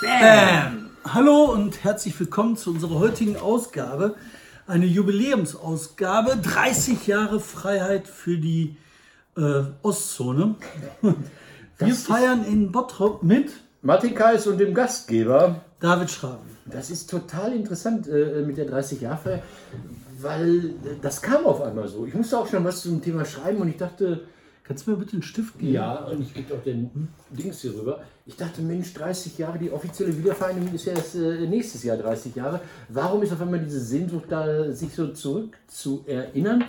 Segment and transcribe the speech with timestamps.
[0.00, 0.90] Bam!
[1.04, 4.14] Hallo und herzlich willkommen zu unserer heutigen Ausgabe.
[4.66, 8.76] Eine Jubiläumsausgabe, 30 Jahre Freiheit für die
[9.36, 10.56] äh, Ostzone.
[11.78, 13.50] Wir feiern in Bottrop mit
[13.82, 15.62] Martin Kais und dem Gastgeber.
[15.80, 16.56] David Schraben.
[16.66, 19.42] Das ist total interessant äh, mit der 30 Jahre
[20.20, 22.06] weil äh, das kam auf einmal so.
[22.06, 24.22] Ich musste auch schon was zum Thema schreiben und ich dachte,
[24.68, 25.72] Kannst du mir bitte einen Stift geben?
[25.72, 28.02] ja, und ich gebe auch den Dings hier rüber.
[28.26, 32.36] Ich dachte, Mensch, 30 Jahre, die offizielle Wiedervereinigung ist ja erst äh, nächstes Jahr 30
[32.36, 32.60] Jahre.
[32.90, 36.64] Warum ist auf einmal diese Sehnsucht da, sich so zurück zu erinnern?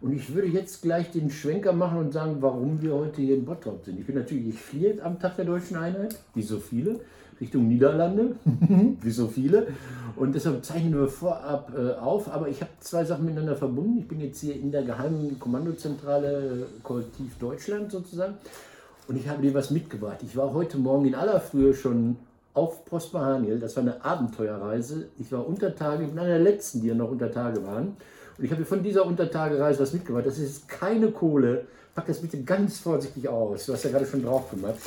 [0.00, 3.44] Und ich würde jetzt gleich den Schwenker machen und sagen, warum wir heute hier in
[3.44, 4.00] Bottrop sind.
[4.00, 7.00] Ich bin natürlich viert am Tag der Deutschen Einheit, wie so viele,
[7.40, 8.36] Richtung Niederlande,
[9.00, 9.68] wie so viele.
[10.16, 12.32] Und deshalb zeichnen wir vorab äh, auf.
[12.32, 13.98] Aber ich habe zwei Sachen miteinander verbunden.
[13.98, 18.34] Ich bin jetzt hier in der geheimen Kommandozentrale äh, Kollektiv Deutschland sozusagen.
[19.08, 20.18] Und ich habe dir was mitgebracht.
[20.22, 22.16] Ich war heute Morgen in aller Frühe schon
[22.54, 23.58] auf Prosper Haniel.
[23.58, 25.08] Das war eine Abenteuerreise.
[25.18, 27.96] Ich war unter Tage, ich bin einer der letzten, die ja noch unter Tage waren.
[28.38, 30.26] Und ich habe dir von dieser Untertagereise was mitgebracht.
[30.26, 31.66] Das ist keine Kohle.
[31.94, 33.66] Pack das bitte ganz vorsichtig aus.
[33.66, 34.78] Du hast ja gerade schon drauf gemacht.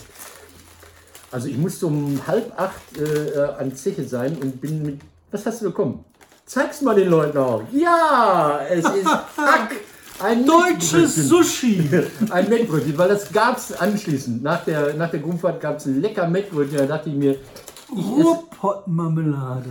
[1.31, 5.01] Also ich musste um halb acht äh, äh, an Zeche sein und bin mit.
[5.31, 6.05] Was hast du bekommen?
[6.45, 7.63] Zeig's mal den Leuten auch.
[7.73, 9.75] Ja, es ist Hack.
[10.19, 11.15] Ein Deutsches.
[11.15, 11.87] Sushi!
[12.31, 14.41] Ein Mettbrötchen, weil das gab's anschließend.
[14.41, 16.77] Nach der, nach der Grundfahrt gab es ein lecker Mettbrötchen.
[16.77, 17.35] Da dachte ich mir,
[17.95, 19.69] Ruhrpottmarmelade.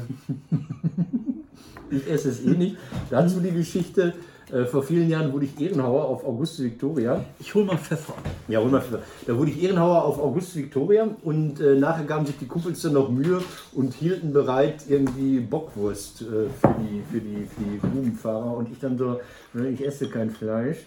[1.91, 2.77] ich esse es eh nicht.
[3.11, 4.15] Dazu die Geschichte.
[4.53, 7.25] Äh, vor vielen Jahren wurde ich Ehrenhauer auf Auguste Victoria.
[7.41, 8.15] Ich hol mal Pfeffer.
[8.47, 9.03] Ja, hol mal Pfeffer.
[9.27, 12.93] Da wurde ich Ehrenhauer auf Auguste Victoria und äh, nachher gaben sich die Kumpels dann
[12.93, 13.43] noch Mühe
[13.75, 18.57] und hielten bereit irgendwie Bockwurst äh, für, die, für, die, für die Grubenfahrer.
[18.57, 19.21] Und ich dann so,
[19.55, 20.79] ich esse kein Fleisch.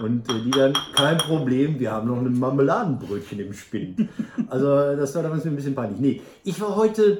[0.00, 4.08] Und äh, die dann, kein Problem, wir haben noch ein Marmeladenbrötchen im Spind.
[4.48, 4.66] Also
[4.96, 6.00] das war damals mir ein bisschen peinlich.
[6.00, 7.18] Nee, ich war heute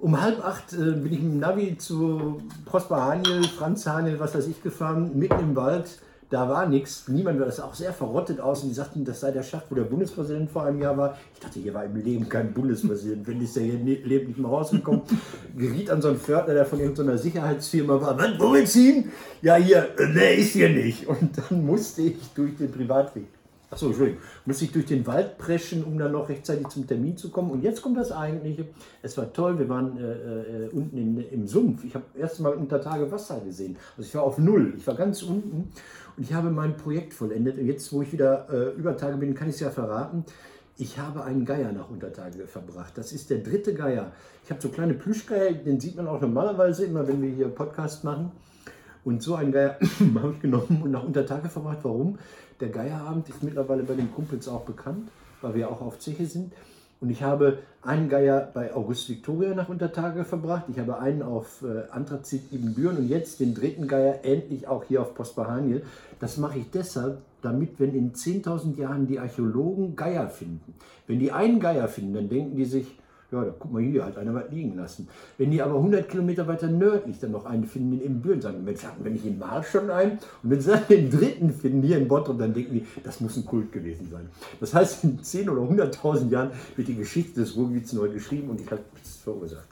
[0.00, 4.34] um halb acht äh, bin ich mit dem Navi zu Prosper Haniel, Franz Haniel, was
[4.34, 5.98] weiß ich, gefahren, mitten im Wald.
[6.30, 9.32] Da war nichts, niemand war das auch sehr verrottet aus und die sagten, das sei
[9.32, 11.18] der Schacht, wo der Bundespräsident vor einem Jahr war.
[11.34, 14.38] Ich dachte, hier war im Leben kein Bundespräsident, wenn ist der hier ne- lebt nicht
[14.38, 15.02] mehr rausgekommen.
[15.56, 18.16] Geriet an so einen Pförtner, der von irgendeiner Sicherheitsfirma war.
[18.16, 19.10] Was, wo du hin?
[19.42, 21.08] Ja, hier, äh, der ist hier nicht.
[21.08, 23.26] Und dann musste ich durch den Privatweg.
[23.70, 24.20] Achso, Entschuldigung.
[24.46, 27.52] Musste ich durch den Wald preschen, um dann noch rechtzeitig zum Termin zu kommen.
[27.52, 28.66] Und jetzt kommt das Eigentliche.
[29.00, 31.84] Es war toll, wir waren äh, äh, unten in, im Sumpf.
[31.84, 33.76] Ich habe erst mal unter Tage Wasser gesehen.
[33.96, 34.74] Also ich war auf Null.
[34.76, 35.70] Ich war ganz unten
[36.16, 37.58] und ich habe mein Projekt vollendet.
[37.58, 40.24] Und jetzt, wo ich wieder äh, über Tage bin, kann ich es ja verraten.
[40.76, 42.98] Ich habe einen Geier nach Untertage verbracht.
[42.98, 44.10] Das ist der dritte Geier.
[44.44, 48.02] Ich habe so kleine Plüschgeier, den sieht man auch normalerweise immer, wenn wir hier Podcast
[48.02, 48.32] machen.
[49.04, 49.78] Und so einen Geier
[50.14, 51.78] habe ich genommen und nach Untertage verbracht.
[51.82, 52.18] Warum?
[52.60, 55.08] Der Geierabend ist mittlerweile bei den Kumpels auch bekannt,
[55.40, 56.52] weil wir auch auf Zeche sind.
[57.00, 60.64] Und ich habe einen Geier bei August Victoria nach Untertage verbracht.
[60.68, 65.00] Ich habe einen auf äh, Anthrazit Ibbenbüren und jetzt den dritten Geier endlich auch hier
[65.00, 65.82] auf Prosper Haniel.
[66.18, 70.74] Das mache ich deshalb, damit, wenn in 10.000 Jahren die Archäologen Geier finden,
[71.06, 72.98] wenn die einen Geier finden, dann denken die sich,
[73.32, 75.08] ja, da guck mal hier, hat einer was liegen lassen.
[75.38, 78.84] Wenn die aber 100 Kilometer weiter nördlich dann noch einen finden in Ibbenbüren, sagen, Mensch,
[78.84, 80.12] hatten wir nicht in Marsch schon einen?
[80.42, 83.36] Und wenn sie dann den dritten finden hier in Bottrop, dann denken die, das muss
[83.36, 84.28] ein Kult gewesen sein.
[84.58, 88.60] Das heißt, in 10 oder 100.000 Jahren wird die Geschichte des Ruhrgebiets neu geschrieben und
[88.60, 89.68] ich habe es verursacht.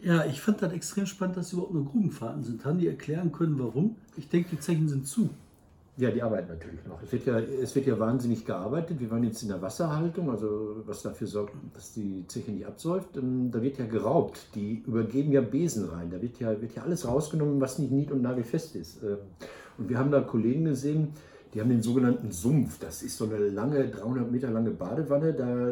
[0.00, 2.64] Ja, ich fand das extrem spannend, dass überhaupt nur Grubenfahrten sind.
[2.64, 3.96] Haben die erklären können, warum?
[4.16, 5.30] Ich denke, die Zechen sind zu.
[5.98, 7.02] Ja, die arbeiten natürlich noch.
[7.02, 9.00] Es wird, ja, es wird ja wahnsinnig gearbeitet.
[9.00, 13.16] Wir waren jetzt in der Wasserhaltung, also was dafür sorgt, dass die Zeche nicht absäuft.
[13.16, 14.46] Ähm, Da wird ja geraubt.
[14.54, 16.10] Die übergeben ja Besen rein.
[16.10, 19.02] Da wird ja, wird ja alles rausgenommen, was nicht nied- und nagelfest ist.
[19.02, 19.18] Ähm,
[19.78, 21.08] Und wir haben da Kollegen gesehen,
[21.54, 22.78] die haben den sogenannten Sumpf.
[22.78, 25.32] Das ist so eine lange, 300 Meter lange Badewanne.
[25.32, 25.68] Da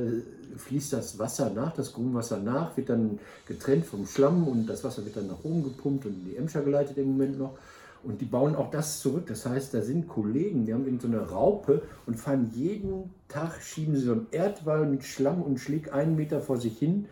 [0.57, 5.05] fließt das Wasser nach, das Grundwasser nach, wird dann getrennt vom Schlamm und das Wasser
[5.05, 7.59] wird dann nach oben gepumpt und in die Emscher geleitet im Moment noch.
[8.05, 9.27] Und die bauen auch das zurück.
[9.27, 13.61] Das heißt, da sind Kollegen, die haben irgend so eine Raupe und fahren jeden Tag,
[13.63, 17.07] schieben sie so einen Erdwall mit Schlamm und Schlick einen Meter vor sich hin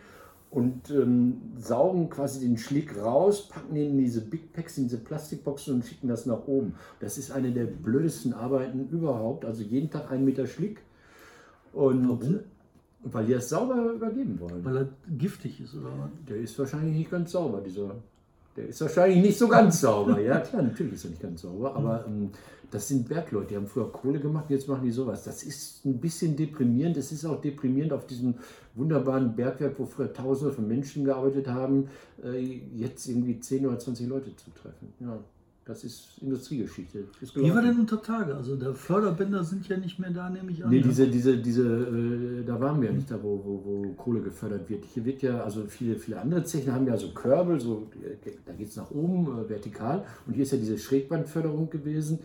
[0.51, 4.99] und ähm, saugen quasi den Schlick raus, packen ihn in diese Big Packs, in diese
[4.99, 6.75] Plastikboxen und schicken das nach oben.
[6.99, 9.45] Das ist eine der blödesten Arbeiten überhaupt.
[9.45, 10.81] Also jeden Tag einen Meter Schlick.
[11.73, 12.39] Und Warum?
[13.03, 14.63] weil die das sauber übergeben wollen.
[14.63, 14.87] Weil er
[15.17, 16.09] giftig ist, oder was?
[16.27, 17.95] Der ist wahrscheinlich nicht ganz sauber, dieser.
[18.55, 20.19] Der ist wahrscheinlich nicht so ganz sauber.
[20.19, 22.29] Ja, klar, natürlich ist er nicht ganz sauber, aber ähm,
[22.71, 25.23] das sind Bergleute, die haben früher Kohle gemacht, jetzt machen die sowas.
[25.23, 26.97] Das ist ein bisschen deprimierend.
[26.97, 28.35] Es ist auch deprimierend auf diesem
[28.75, 31.89] wunderbaren Bergwerk, wo früher Tausende von Menschen gearbeitet haben,
[32.23, 32.39] äh,
[32.75, 34.93] jetzt irgendwie 10 oder 20 Leute zu treffen.
[34.99, 35.19] Ja.
[35.65, 37.05] Das ist Industriegeschichte.
[37.21, 38.35] Ist Wie war denn unter Tage?
[38.35, 40.69] Also der Förderbänder sind ja nicht mehr da, nehme ich an.
[40.69, 40.83] Nee, ne?
[40.83, 44.69] diese, diese, diese, äh, da waren wir ja nicht da, wo, wo, wo Kohle gefördert
[44.69, 44.83] wird.
[44.93, 48.51] Hier wird ja, also viele, viele andere Zechen haben ja so Körbel, so, äh, da
[48.51, 50.03] geht es nach oben, äh, vertikal.
[50.27, 52.19] Und hier ist ja diese Schrägbandförderung gewesen.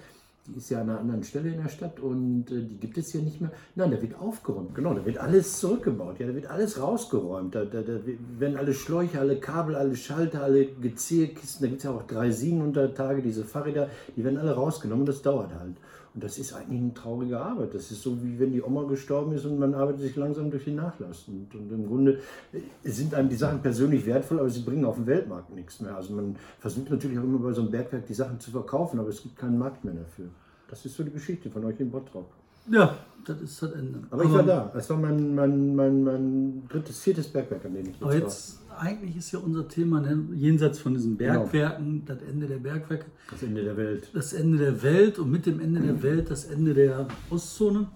[0.48, 3.12] Die ist ja an einer anderen Stelle in der Stadt und äh, die gibt es
[3.12, 3.50] hier nicht mehr.
[3.74, 7.54] Nein, da wird aufgeräumt, genau, da wird alles zurückgebaut, ja, da wird alles rausgeräumt.
[7.54, 7.98] Da, da, da
[8.38, 12.30] werden alle Schläuche, alle Kabel, alle Schalter, alle Gezierkisten, da gibt es ja auch drei
[12.30, 15.76] Sieben unter Tage, diese Fahrräder, die werden alle rausgenommen das dauert halt.
[16.18, 17.72] Und das ist eigentlich eine traurige Arbeit.
[17.74, 20.64] Das ist so, wie wenn die Oma gestorben ist und man arbeitet sich langsam durch
[20.64, 21.28] den Nachlass.
[21.28, 22.18] Und, und im Grunde
[22.52, 25.94] äh, sind einem die Sachen persönlich wertvoll, aber sie bringen auf dem Weltmarkt nichts mehr.
[25.94, 29.10] Also man versucht natürlich auch immer bei so einem Bergwerk die Sachen zu verkaufen, aber
[29.10, 30.26] es gibt keinen Markt mehr dafür.
[30.68, 32.28] Das ist so die Geschichte von euch in Bottrop.
[32.70, 34.00] Ja, das ist das Ende.
[34.10, 34.70] Aber ich war da.
[34.72, 38.60] Das war mein, mein, mein, mein drittes, viertes Bergwerk, an dem ich jetzt Aber jetzt,
[38.78, 41.40] eigentlich ist ja unser Thema, ne, jenseits von diesen Genau.
[41.40, 43.32] Bergwerken, das Ende der Bergwerke, war.
[43.32, 44.10] Das Ende der Welt.
[44.12, 47.88] das Ende der Welt und mit dem Ende der Welt das Ende der Ostzone.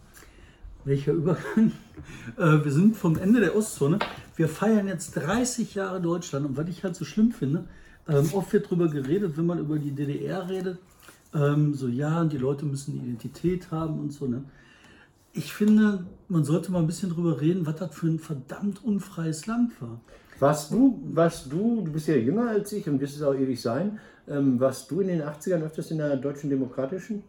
[0.84, 1.72] Welcher Übergang?
[2.36, 3.98] Äh, wir sind vom Ende der Ostzone.
[4.34, 7.64] Wir feiern jetzt 30 Jahre Deutschland und was ich halt so schlimm finde,
[8.08, 10.78] ähm, oft wird darüber geredet, wenn man über die DDR redet,
[11.34, 14.26] ähm, so ja, die Leute müssen Identität haben und so.
[14.26, 14.42] Ne?
[15.34, 19.46] Ich finde, man sollte mal ein bisschen drüber reden, was das für ein verdammt unfreies
[19.46, 20.00] Land war.
[20.40, 23.60] Warst du, warst du, du bist ja jünger als ich und wirst es auch ewig
[23.60, 23.98] sein,
[24.28, 27.22] ähm, warst du in den 80ern öfters in der Deutschen Demokratischen?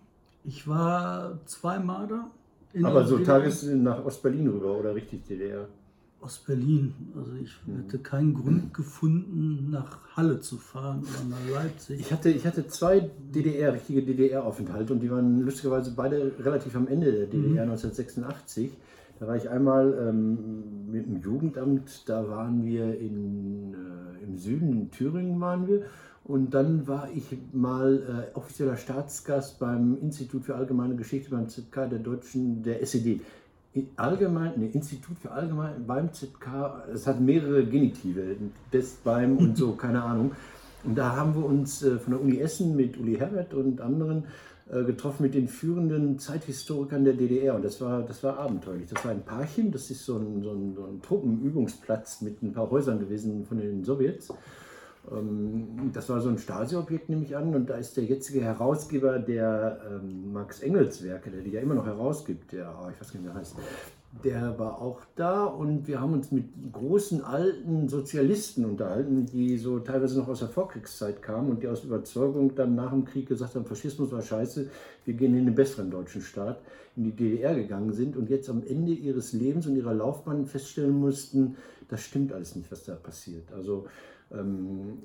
[0.44, 2.32] Ich war zweimal da.
[2.74, 3.20] in Aber so.
[3.20, 5.68] Tages nach Ostberlin rüber oder richtig DDR?
[6.24, 6.94] Ostberlin.
[7.16, 12.00] Also ich hätte keinen Grund gefunden, nach Halle zu fahren oder nach Leipzig.
[12.00, 16.88] Ich hatte, ich hatte zwei DDR, richtige DDR-Aufenthalte und die waren lustigerweise beide relativ am
[16.88, 18.72] Ende der DDR 1986.
[19.20, 24.72] Da war ich einmal ähm, mit dem Jugendamt, da waren wir in, äh, im Süden,
[24.74, 25.84] in Thüringen waren wir.
[26.26, 31.90] Und dann war ich mal äh, offizieller Staatsgast beim Institut für Allgemeine Geschichte beim ZK
[31.90, 33.22] der Deutschen, der SED.
[33.96, 38.36] Allgemein, nee, Institut für Allgemein beim ZK, es hat mehrere Genitive,
[38.72, 40.32] des, beim und so, keine Ahnung.
[40.84, 44.26] Und da haben wir uns äh, von der Uni Essen mit Uli Herbert und anderen
[44.70, 47.56] äh, getroffen mit den führenden Zeithistorikern der DDR.
[47.56, 48.90] Und das war, das war abenteuerlich.
[48.94, 52.54] Das war in Parchim, das ist so ein, so ein, so ein Truppenübungsplatz mit ein
[52.54, 54.30] paar Häusern gewesen von den Sowjets.
[55.12, 59.20] Ähm, Das war so ein Stasi-Objekt, nehme ich an, und da ist der jetzige Herausgeber
[59.20, 63.14] der ähm, Max Engels Werke, der die ja immer noch herausgibt, der, oh, ich weiß
[63.14, 63.56] nicht, wie er heißt,
[64.24, 69.80] der war auch da und wir haben uns mit großen alten Sozialisten unterhalten, die so
[69.80, 73.56] teilweise noch aus der Vorkriegszeit kamen und die aus Überzeugung dann nach dem Krieg gesagt
[73.56, 74.70] haben, Faschismus war scheiße,
[75.06, 76.60] wir gehen in den besseren deutschen Staat,
[76.96, 80.94] in die DDR gegangen sind und jetzt am Ende ihres Lebens und ihrer Laufbahn feststellen
[80.94, 81.56] mussten,
[81.90, 83.52] das stimmt alles nicht, was da passiert.
[83.52, 83.88] Also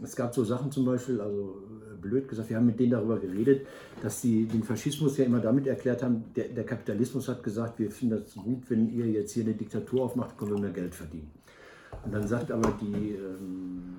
[0.03, 1.62] es gab so Sachen zum Beispiel, also
[1.93, 3.67] äh, blöd gesagt, wir haben mit denen darüber geredet,
[4.03, 7.91] dass sie den Faschismus ja immer damit erklärt haben, der, der Kapitalismus hat gesagt, wir
[7.91, 11.31] finden das gut, wenn ihr jetzt hier eine Diktatur aufmacht, können wir mehr Geld verdienen.
[12.05, 13.97] Und dann sagt aber die, ähm,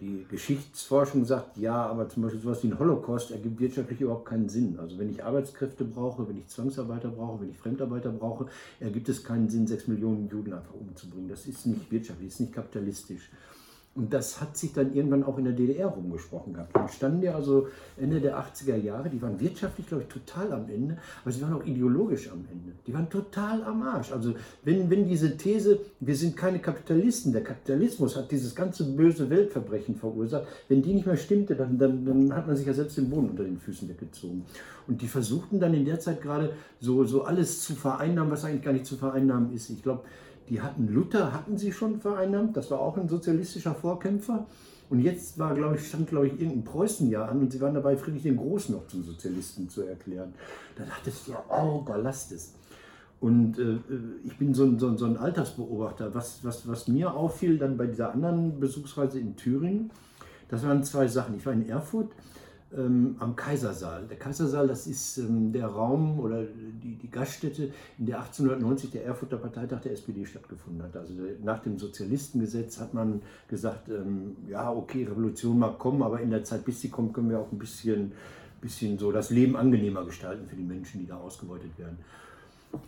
[0.00, 4.26] die, die Geschichtsforschung sagt, ja, aber zum Beispiel sowas wie ein Holocaust ergibt wirtschaftlich überhaupt
[4.26, 4.78] keinen Sinn.
[4.78, 8.46] Also wenn ich Arbeitskräfte brauche, wenn ich Zwangsarbeiter brauche, wenn ich Fremdarbeiter brauche,
[8.80, 11.28] ergibt es keinen Sinn, sechs Millionen Juden einfach umzubringen.
[11.28, 13.30] Das ist nicht wirtschaftlich, das ist nicht kapitalistisch.
[13.96, 16.74] Und das hat sich dann irgendwann auch in der DDR rumgesprochen gehabt.
[16.74, 20.68] Dann standen ja also Ende der 80er Jahre, die waren wirtschaftlich, glaube ich, total am
[20.68, 22.72] Ende, aber sie waren auch ideologisch am Ende.
[22.86, 24.10] Die waren total am Arsch.
[24.10, 29.30] Also wenn, wenn diese These, wir sind keine Kapitalisten, der Kapitalismus hat dieses ganze böse
[29.30, 32.96] Weltverbrechen verursacht, wenn die nicht mehr stimmte, dann, dann, dann hat man sich ja selbst
[32.96, 34.44] den Boden unter den Füßen weggezogen.
[34.88, 38.62] Und die versuchten dann in der Zeit gerade so, so alles zu vereinnahmen, was eigentlich
[38.62, 39.70] gar nicht zu vereinnahmen ist.
[39.70, 40.02] Ich glaube,
[40.48, 44.46] die hatten Luther, hatten sie schon vereinnahmt, das war auch ein sozialistischer Vorkämpfer.
[44.90, 47.96] Und jetzt war, glaube ich, stand, glaube ich, irgendein Preußenjahr an und sie waren dabei,
[47.96, 50.34] Friedrich den Großen noch zum Sozialisten zu erklären.
[50.76, 52.52] Da dachte ich, ja, oh, da lasst es.
[53.20, 53.78] Und äh,
[54.24, 56.14] ich bin so ein, so ein, so ein Alltagsbeobachter.
[56.14, 59.90] Was, was, was mir auffiel dann bei dieser anderen Besuchsreise in Thüringen,
[60.48, 61.36] das waren zwei Sachen.
[61.36, 62.12] Ich war in Erfurt
[62.76, 64.06] ähm, am Kaisersaal.
[64.08, 69.04] Der Kaisersaal, das ist ähm, der Raum oder die, die Gaststätte, in der 1890 der
[69.04, 70.96] Erfurter Parteitag der SPD stattgefunden hat.
[70.96, 76.20] Also der, nach dem Sozialistengesetz hat man gesagt, ähm, ja, okay, Revolution mag kommen, aber
[76.20, 78.12] in der Zeit, bis sie kommt, können wir auch ein bisschen,
[78.60, 81.98] bisschen so das Leben angenehmer gestalten für die Menschen, die da ausgebeutet werden.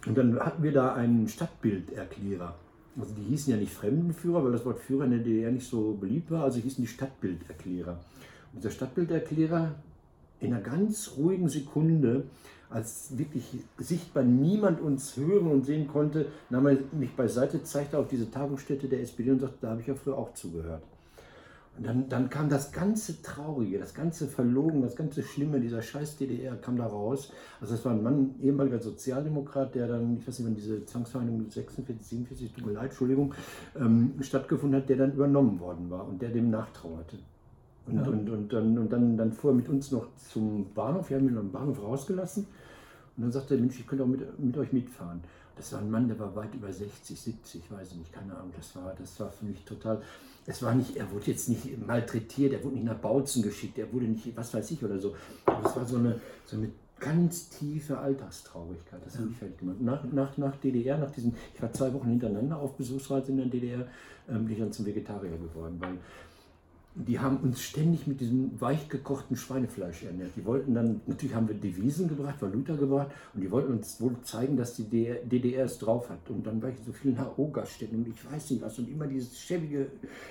[0.07, 2.55] Und dann hatten wir da einen Stadtbilderklärer.
[2.99, 5.97] Also die hießen ja nicht Fremdenführer, weil das Wort Führer in der DDR nicht so
[6.01, 7.99] beliebt war, also hießen die Stadtbilderklärer.
[8.57, 9.75] Dieser Stadtbilderklärer
[10.41, 12.25] in einer ganz ruhigen Sekunde,
[12.69, 13.45] als wirklich
[13.79, 18.89] sichtbar niemand uns hören und sehen konnte, nahm er mich beiseite, zeigte auf diese Tagungsstätte
[18.89, 20.83] der SPD und sagte, da habe ich ja früher auch zugehört.
[21.77, 26.17] Und dann, dann kam das ganze Traurige, das ganze Verlogen, das ganze Schlimme dieser scheiß
[26.17, 27.33] DDR kam da raus.
[27.61, 31.51] Also das war ein Mann, ehemaliger Sozialdemokrat, der dann, ich weiß nicht, wann diese Zwangsvereinigung
[31.51, 33.35] 46, 47, tut mir leid, Entschuldigung,
[33.79, 37.19] ähm, stattgefunden hat, der dann übernommen worden war und der dem nachtrauerte.
[37.87, 38.03] Und, ja.
[38.03, 41.29] und, und, dann, und dann, dann fuhr er mit uns noch zum Bahnhof, wir haben
[41.29, 42.47] ihn am Bahnhof rausgelassen
[43.17, 45.21] und dann sagte er, Mensch, ich könnte auch mit, mit euch mitfahren.
[45.57, 48.51] Das war ein Mann, der war weit über 60, 70, weiß ich nicht, keine Ahnung.
[48.55, 50.03] Das war, das war für mich total,
[50.45, 53.91] es war nicht, er wurde jetzt nicht malträtiert, er wurde nicht nach Bautzen geschickt, er
[53.93, 55.15] wurde nicht, was weiß ich oder so.
[55.47, 59.01] Aber es war so eine, so eine ganz tiefe Alltagstraurigkeit.
[59.05, 59.81] Das habe ich fertig gemacht.
[59.81, 63.47] Nach, nach, nach DDR, nach diesen, ich war zwei Wochen hintereinander auf Besuchsreise in der
[63.47, 63.87] DDR,
[64.29, 65.99] ähm, bin ich dann zum Vegetarier geworden, weil
[66.99, 70.31] die haben uns ständig mit diesem weich gekochten Schweinefleisch ernährt.
[70.35, 74.17] Die wollten dann, natürlich haben wir Devisen gebracht, Valuta gebracht und die wollten uns wohl
[74.23, 76.31] zeigen, dass die DDR es drauf hat.
[76.31, 79.07] Und dann war ich in so vielen HO-Gaststätten und ich weiß nicht was und immer
[79.07, 79.89] dieses schäbige,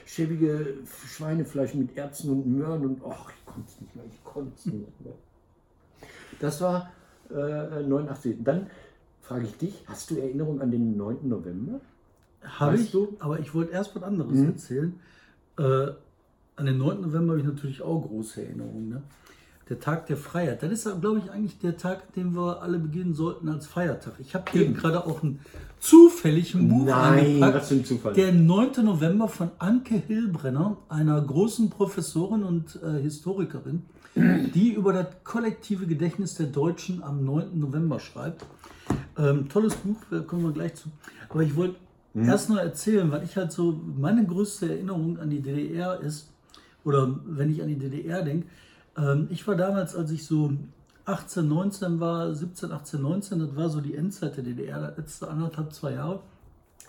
[0.08, 4.52] schäbige Schweinefleisch mit Erbsen und Möhren und ach, ich konnte es nicht mehr, ich konnte
[4.58, 5.14] es nicht mehr.
[6.40, 6.92] Das war
[7.30, 8.38] äh, 89.
[8.44, 8.72] Dann
[9.22, 11.28] frage ich dich, hast du Erinnerung an den 9.
[11.28, 11.80] November?
[12.42, 13.16] Habe ich, du?
[13.20, 14.48] aber ich wollte erst was anderes mhm.
[14.48, 15.00] erzählen.
[15.58, 15.88] Äh,
[16.56, 17.02] an den 9.
[17.02, 18.90] November habe ich natürlich auch große Erinnerungen.
[18.90, 19.04] Ne?
[19.70, 20.62] Der Tag der Freiheit.
[20.62, 24.14] Das ist, glaube ich, eigentlich der Tag, den wir alle beginnen sollten als Feiertag.
[24.20, 25.40] Ich habe hier gerade auch einen
[25.80, 28.14] zufälligen Buch Nein, was für ein Zufall.
[28.14, 28.86] Der 9.
[28.86, 33.84] November von Anke Hillbrenner, einer großen Professorin und äh, Historikerin,
[34.16, 37.60] die über das kollektive Gedächtnis der Deutschen am 9.
[37.60, 38.46] November schreibt.
[39.18, 40.90] Ähm, tolles Buch, da kommen wir gleich zu.
[41.30, 41.78] Aber ich wollte
[42.14, 42.30] mhm.
[42.30, 46.30] erst noch erzählen, weil ich halt so, meine größte Erinnerung an die DDR ist,
[46.86, 48.48] oder wenn ich an die DDR denke,
[48.98, 50.54] ähm, ich war damals, als ich so
[51.06, 55.28] 18, 19 war, 17, 18, 19, das war so die Endzeit der DDR, das letzte
[55.28, 56.22] anderthalb, zwei Jahre.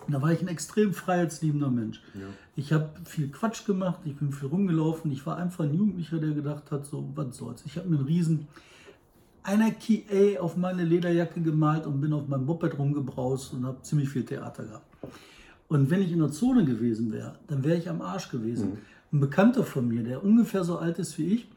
[0.05, 2.01] Und da war ich ein extrem freiheitsliebender Mensch.
[2.13, 2.21] Ja.
[2.55, 5.11] Ich habe viel Quatsch gemacht, ich bin viel rumgelaufen.
[5.11, 7.63] Ich war einfach ein Jugendlicher, der gedacht hat, so, was soll's.
[7.65, 8.47] Ich habe mir einen riesen
[9.43, 14.09] Anarchy A auf meine Lederjacke gemalt und bin auf meinem Moped rumgebraust und habe ziemlich
[14.09, 14.85] viel Theater gehabt.
[15.67, 18.71] Und wenn ich in der Zone gewesen wäre, dann wäre ich am Arsch gewesen.
[18.71, 18.77] Mhm
[19.11, 21.47] ein Bekannter von mir, der ungefähr so alt ist wie ich,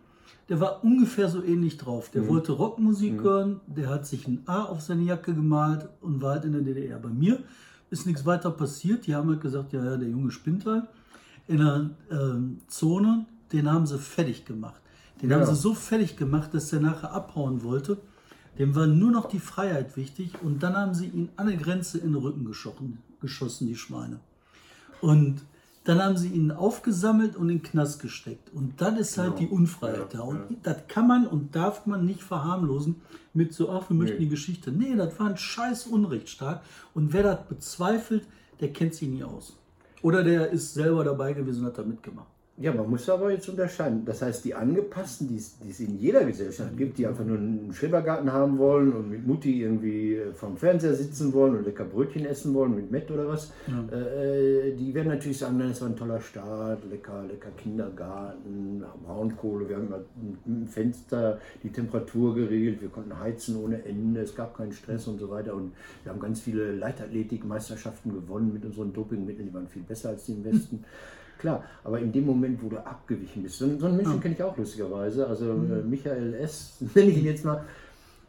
[0.48, 2.10] der war ungefähr so ähnlich drauf.
[2.10, 2.28] Der mhm.
[2.28, 3.22] wollte Rockmusik mhm.
[3.22, 6.62] hören, der hat sich ein A auf seine Jacke gemalt und war halt in der
[6.62, 6.98] DDR.
[6.98, 7.38] Bei mir
[7.90, 9.06] ist nichts weiter passiert.
[9.06, 10.84] Die haben halt gesagt, ja, ja, der Junge spinnt halt.
[11.46, 14.80] In der ähm, Zone, den haben sie fertig gemacht.
[15.22, 15.36] Den ja.
[15.36, 17.98] haben sie so fertig gemacht, dass der nachher abhauen wollte.
[18.58, 21.98] Dem war nur noch die Freiheit wichtig und dann haben sie ihn an der Grenze
[21.98, 24.20] in den Rücken geschossen, geschossen die Schweine.
[25.00, 25.42] Und
[25.84, 28.52] dann haben sie ihn aufgesammelt und in den Knast gesteckt.
[28.52, 29.48] Und das ist halt genau.
[29.48, 30.20] die Unfreiheit ja, da.
[30.20, 30.56] Und ja.
[30.62, 32.96] das kann man und darf man nicht verharmlosen
[33.32, 34.24] mit so, ach, wir möchten nee.
[34.24, 34.72] die Geschichte.
[34.72, 36.62] Nee, das war ein scheiß Unrechtstag.
[36.94, 38.26] Und wer das bezweifelt,
[38.60, 39.56] der kennt sich nie aus.
[40.02, 42.28] Oder der ist selber dabei gewesen und hat da mitgemacht.
[42.60, 44.04] Ja, man muss aber jetzt unterscheiden.
[44.04, 48.30] Das heißt, die Angepassten, die es, in jeder Gesellschaft gibt, die einfach nur einen Schrebergarten
[48.30, 52.52] haben wollen und mit Mutti irgendwie äh, vom Fernseher sitzen wollen und lecker Brötchen essen
[52.52, 53.96] wollen mit Mett oder was, ja.
[53.96, 59.76] äh, die werden natürlich sagen, das war ein toller Start, lecker, lecker Kindergarten, Braunkohle, wir
[59.76, 64.72] haben mit dem Fenster die Temperatur geregelt, wir konnten heizen ohne Ende, es gab keinen
[64.72, 69.54] Stress und so weiter und wir haben ganz viele Leichtathletikmeisterschaften gewonnen mit unseren Dopingmitteln, die
[69.54, 70.84] waren viel besser als die im Westen.
[71.40, 74.42] Klar, aber in dem Moment, wo du abgewichen bist, so, so einen Menschen kenne ich
[74.42, 75.72] auch lustigerweise, also mhm.
[75.72, 77.64] äh, Michael S., nenne ich ihn jetzt mal,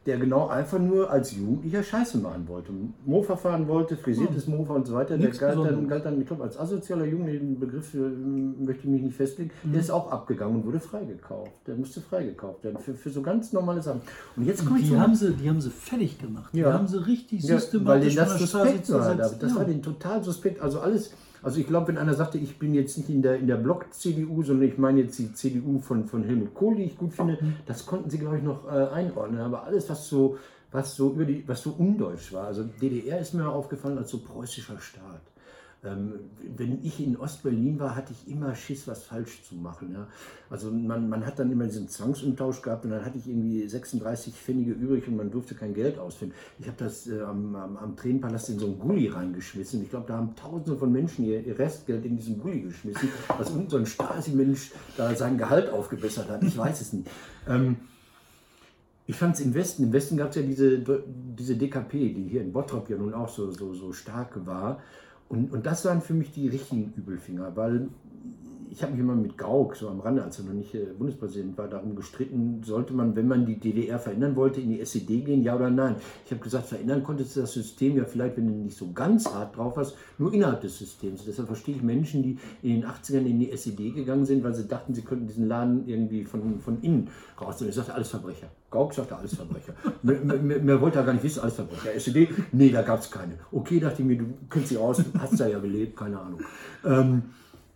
[0.06, 2.72] der genau einfach nur als Jugendlicher Scheiße machen wollte.
[3.06, 4.58] Mofa fahren wollte, frisiertes mhm.
[4.58, 5.16] Mofa und so weiter.
[5.16, 8.84] Nichts der galt dann, galt dann, ich glaube, als asozialer Junge, den Begriff äh, möchte
[8.84, 9.74] ich mich nicht festlegen, mhm.
[9.74, 11.52] der ist auch abgegangen und wurde freigekauft.
[11.68, 14.02] Der musste freigekauft werden für, für so ganz normale Sachen.
[14.38, 16.52] Und jetzt kommt die, haben sie, die haben sie fertig gemacht.
[16.54, 16.70] Ja.
[16.70, 19.16] Die haben sie richtig systematisch ja, weil denen das suspekt war.
[19.16, 19.56] Das ja.
[19.56, 20.62] war denen total suspekt.
[20.62, 21.12] Also alles
[21.44, 24.44] also ich glaube, wenn einer sagte, ich bin jetzt nicht in der, in der Block-CDU,
[24.44, 27.56] sondern ich meine jetzt die CDU von, von Helmut Kohl, die ich gut finde, mhm.
[27.66, 29.42] das konnten sie, glaube ich, noch äh, einordnen.
[29.42, 30.38] Aber alles, was so,
[30.72, 34.20] was so über die, was so undeutsch war, also DDR ist mir aufgefallen als so
[34.20, 35.22] preußischer Staat.
[35.84, 39.94] Ähm, wenn ich in Ostberlin war, hatte ich immer Schiss, was falsch zu machen.
[39.94, 40.08] Ja.
[40.48, 44.32] Also man, man hat dann immer diesen Zwangsumtausch gehabt und dann hatte ich irgendwie 36
[44.32, 46.36] Pfennige übrig und man durfte kein Geld ausfinden.
[46.60, 49.82] Ich habe das äh, am, am, am Tränenpalast in so einen Gully reingeschmissen.
[49.82, 53.48] Ich glaube, da haben tausende von Menschen ihr, ihr Restgeld in diesen Gully geschmissen, was
[53.48, 56.44] irgendein so ein Stasi-Mensch da sein Gehalt aufgebessert hat.
[56.44, 57.10] Ich weiß es nicht.
[57.48, 57.78] Ähm,
[59.08, 62.42] ich fand es im Westen, im Westen gab es ja diese, diese DKP, die hier
[62.42, 64.80] in Bottrop ja nun auch so, so, so stark war.
[65.32, 67.88] Und, und das waren für mich die richtigen Übelfinger, weil
[68.72, 71.58] ich habe mich immer mit Gauck, so am Rande, als er noch nicht äh, Bundespräsident
[71.58, 75.44] war, darum gestritten, sollte man, wenn man die DDR verändern wollte, in die SED gehen,
[75.44, 75.96] ja oder nein.
[76.26, 79.28] Ich habe gesagt, verändern konntest du das System ja vielleicht, wenn du nicht so ganz
[79.28, 81.26] hart drauf hast, nur innerhalb des Systems.
[81.26, 84.68] Deshalb verstehe ich Menschen, die in den 80ern in die SED gegangen sind, weil sie
[84.68, 87.10] dachten, sie könnten diesen Laden irgendwie von, von innen
[87.42, 87.62] raus.
[87.62, 88.48] Und ich sagte, alles Verbrecher.
[88.70, 89.74] Gauck sagte, alles Verbrecher.
[90.02, 91.94] Mehr wollte er gar nicht wissen, alles Verbrecher.
[91.94, 93.34] SED, nee, da gab es keine.
[93.52, 96.40] Okay, dachte ich mir, du kennst sie aus, hast da ja gelebt, keine Ahnung.
[96.86, 97.24] Ähm,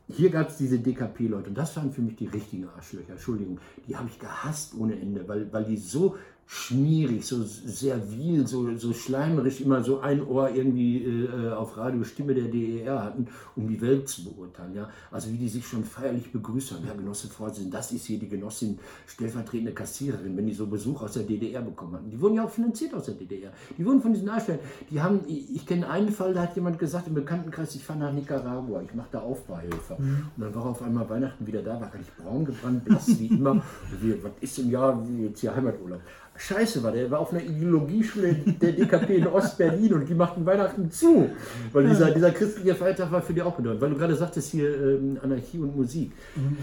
[0.08, 3.14] hier gab es diese DKP-Leute und das waren für mich die richtigen Arschlöcher.
[3.14, 6.16] Entschuldigung, die habe ich gehasst ohne Ende, weil, weil die so
[6.48, 12.36] schmierig, so servil, so, so schleimerisch immer so ein Ohr irgendwie äh, auf Radio Stimme
[12.36, 14.75] der DER hatten, um die Welt zu beurteilen.
[14.75, 14.90] Ja?
[15.10, 16.86] Also wie die sich schon feierlich begrüßt haben.
[16.86, 21.14] Ja, Genosse Vorsitzende, das ist hier die Genossin, stellvertretende Kassiererin, wenn die so Besuch aus
[21.14, 22.12] der DDR bekommen hatten.
[22.12, 23.52] Die wurden ja auch finanziert aus der DDR.
[23.75, 24.64] Die wurden von diesen Arschlöchern.
[24.92, 28.00] Die haben, ich, ich kenne einen Fall, da hat jemand gesagt im Bekanntenkreis, ich fahre
[28.00, 29.98] nach Nicaragua, ich mache da Aufbauhelfer.
[30.00, 30.28] Mhm.
[30.38, 33.28] Und dann war auf einmal Weihnachten wieder da, war gar nicht braun gebrannt, blass wie
[33.28, 33.64] immer.
[34.00, 36.02] wie, was ist im Jahr jetzt hier Heimaturlaub?
[36.38, 36.92] Scheiße war.
[36.92, 41.30] Der war auf einer Ideologieschule der DKP in Ostberlin und die machten Weihnachten zu.
[41.72, 43.82] Weil dieser, dieser christliche Feiertag war für die auch bedeutend.
[43.82, 46.12] Weil du gerade sagtest hier ähm, Anarchie und Musik.
[46.36, 46.58] Mhm.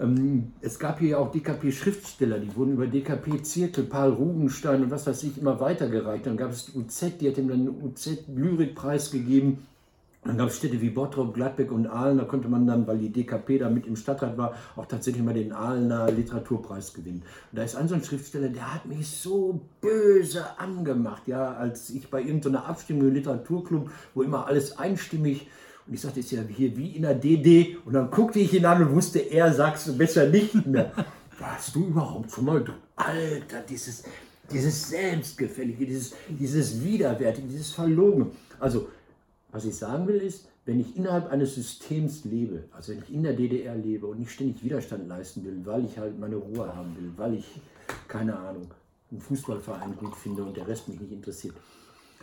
[0.00, 5.06] Ähm, es gab hier ja auch DKP-Schriftsteller, die wurden über DKP-Zirkel, Paul Rugenstein und was
[5.06, 6.26] weiß ich immer weitergereicht.
[6.26, 9.66] Dann gab es die UZ, die hat ihm dann einen UZ-Lyrikpreis gegeben.
[10.24, 12.18] Dann gab es Städte wie Bottrop, Gladbeck und Aalen.
[12.18, 15.34] Da konnte man dann, weil die DKP da mit im Stadtrat war, auch tatsächlich mal
[15.34, 17.22] den Aalener Literaturpreis gewinnen.
[17.52, 21.90] Und da ist ein so ein Schriftsteller, der hat mich so böse angemacht, ja, als
[21.90, 25.46] ich bei irgendeiner Abstimmung im Literaturclub, wo immer alles einstimmig
[25.86, 27.76] und ich sagte, ist ja hier wie in der DD.
[27.84, 30.92] Und dann guckte ich ihn an und wusste, er sagst du besser nicht mehr.
[31.38, 34.04] Warst du überhaupt schon mal, du Alter, dieses,
[34.50, 38.30] dieses Selbstgefällige, dieses, dieses Widerwärtige, dieses Verlogen.
[38.60, 38.88] Also
[39.54, 43.22] was ich sagen will ist, wenn ich innerhalb eines Systems lebe, also wenn ich in
[43.22, 46.96] der DDR lebe und nicht ständig Widerstand leisten will, weil ich halt meine Ruhe haben
[46.96, 47.46] will, weil ich,
[48.08, 48.66] keine Ahnung,
[49.12, 51.54] einen Fußballverein gut finde und der Rest mich nicht interessiert,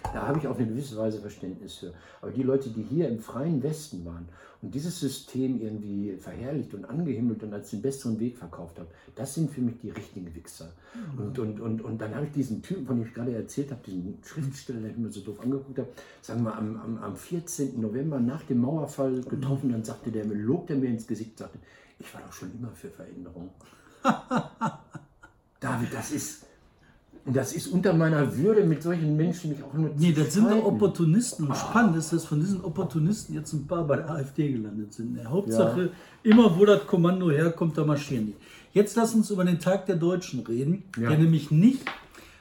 [0.04, 1.94] da habe ich auf eine gewisse Weise Verständnis für.
[2.22, 4.28] Aber die Leute, die hier im freien Westen waren
[4.62, 9.34] und dieses System irgendwie verherrlicht und angehimmelt und als den besseren Weg verkauft haben, das
[9.34, 10.72] sind für mich die richtigen Wichser.
[10.94, 11.24] Mhm.
[11.24, 13.82] Und, und, und, und dann habe ich diesen Typen, von dem ich gerade erzählt habe,
[13.86, 15.90] diesen Schriftsteller, der ich mir so doof angeguckt habe,
[16.22, 17.80] sagen wir am, am, am 14.
[17.80, 19.74] November nach dem Mauerfall getroffen, mhm.
[19.74, 21.60] dann sagte der, lobt er mir ins Gesicht, sagte,
[22.00, 23.50] ich war doch schon immer für Veränderung.
[25.60, 26.46] David, das ist,
[27.26, 30.66] das ist unter meiner Würde, mit solchen Menschen mich auch nur Nee, das sind doch
[30.66, 31.46] Opportunisten.
[31.46, 31.56] Und ah.
[31.56, 35.16] spannend ist, dass von diesen Opportunisten jetzt ein paar bei der AfD gelandet sind.
[35.18, 36.32] Der Hauptsache, ja.
[36.32, 38.36] immer wo das Kommando herkommt, da marschieren die.
[38.74, 41.10] Jetzt lass uns über den Tag der Deutschen reden, ja.
[41.10, 41.86] der nämlich nicht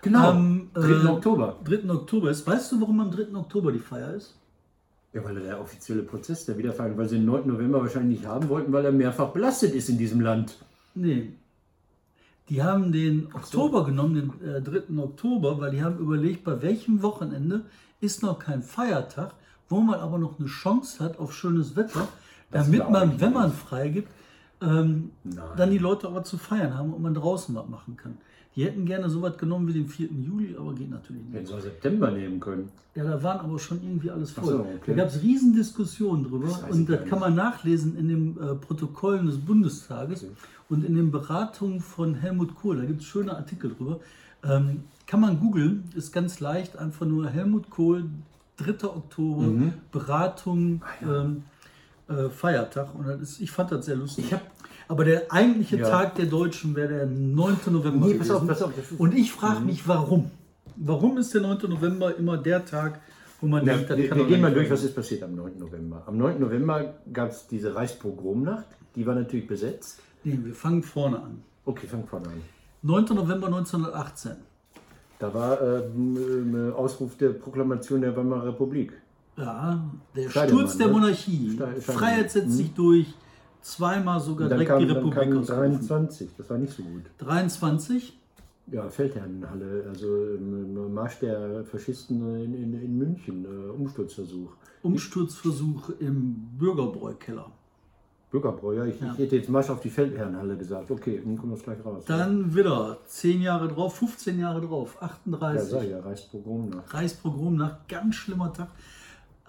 [0.01, 0.89] genau, am 3.
[0.89, 1.59] Äh, Oktober.
[1.65, 1.91] 3.
[1.91, 2.47] Oktober ist.
[2.47, 3.35] Weißt du, warum am 3.
[3.35, 4.37] Oktober die Feier ist?
[5.13, 7.47] Ja, weil der offizielle Prozess der Wiedervereinigung, weil sie den 9.
[7.49, 10.57] November wahrscheinlich nicht haben wollten, weil er mehrfach belastet ist in diesem Land.
[10.95, 11.33] Nee,
[12.51, 14.99] die haben den Oktober genommen, den äh, 3.
[14.99, 17.65] Oktober, weil die haben überlegt, bei welchem Wochenende
[18.01, 19.35] ist noch kein Feiertag,
[19.69, 22.09] wo man aber noch eine Chance hat auf schönes Wetter,
[22.51, 24.09] damit man, wenn man frei gibt,
[24.61, 25.13] ähm,
[25.57, 28.19] dann die Leute aber zu feiern haben und man draußen was machen kann.
[28.57, 30.09] Die hätten gerne so was genommen wie den 4.
[30.09, 31.35] Juli, aber geht natürlich nicht.
[31.35, 32.69] Hätten sie September nehmen können.
[32.97, 34.45] Ja, da waren aber schon irgendwie alles voll.
[34.45, 34.79] So, okay.
[34.87, 39.27] Da gab es Riesendiskussionen drüber das und das kann man nachlesen in den äh, Protokollen
[39.27, 40.25] des Bundestages.
[40.25, 40.33] Okay.
[40.69, 44.01] Und in den Beratungen von Helmut Kohl, da gibt es schöne Artikel drüber,
[44.43, 48.05] ähm, kann man googeln, ist ganz leicht, einfach nur Helmut Kohl,
[48.57, 48.89] 3.
[48.89, 49.73] Oktober, mhm.
[49.93, 51.23] Beratung, ah, ja.
[51.23, 51.43] ähm,
[52.09, 52.95] äh, Feiertag.
[52.95, 54.35] Und das ist, ich fand das sehr lustig.
[54.91, 55.89] Aber der eigentliche ja.
[55.89, 57.59] Tag der Deutschen wäre der 9.
[57.67, 58.09] November.
[58.09, 59.67] Nee, pass auf, pass auf, Und ich frage mhm.
[59.67, 60.33] mich, warum?
[60.75, 61.59] Warum ist der 9.
[61.69, 63.01] November immer der Tag,
[63.41, 65.61] wo man ja, denkt, wir, wir gehen mal durch, was ist passiert am 9.
[65.61, 66.03] November.
[66.07, 66.41] Am 9.
[66.41, 70.01] November gab es diese Reichspogromnacht, die war natürlich besetzt.
[70.25, 71.41] Nee, wir fangen vorne an.
[71.67, 72.43] Okay, fangen vorne an.
[72.83, 73.05] 9.
[73.15, 74.33] November 1918.
[75.21, 78.93] Da war äh, äh, Ausruf der Proklamation der Weimarer Republik.
[79.37, 80.93] Ja, der Sturz der ne?
[80.95, 81.61] Monarchie.
[81.79, 82.53] Freiheit setzt hm.
[82.55, 83.15] sich durch.
[83.63, 87.03] Zweimal sogar direkt kam, die Republik dann kam 23, das war nicht so gut.
[87.19, 88.19] 23?
[88.73, 94.51] Ja, Feldherrenhalle, also ähm, Marsch der Faschisten in, in, in München, äh, Umsturzversuch.
[94.83, 97.51] Umsturzversuch im Bürgerbräukeller.
[98.31, 98.85] Bürgerbräu, ja.
[98.87, 99.13] Ich, ja.
[99.13, 100.91] ich hätte jetzt Marsch auf die Feldherrenhalle gesagt.
[100.91, 102.05] Okay, dann kommen wir gleich raus.
[102.07, 102.55] Dann ja.
[102.55, 105.73] wieder 10 Jahre drauf, 15 Jahre drauf, 38.
[105.73, 106.95] Ja, sag ja, Reichspogromnacht.
[106.95, 108.69] Reichspogromnacht, ganz schlimmer Tag.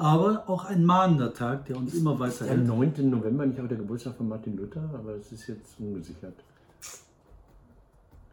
[0.01, 3.07] Aber auch ein mahnender Tag, der uns immer weiter Der 9.
[3.07, 6.33] November nicht auch der Geburtstag von Martin Luther, aber es ist jetzt ungesichert.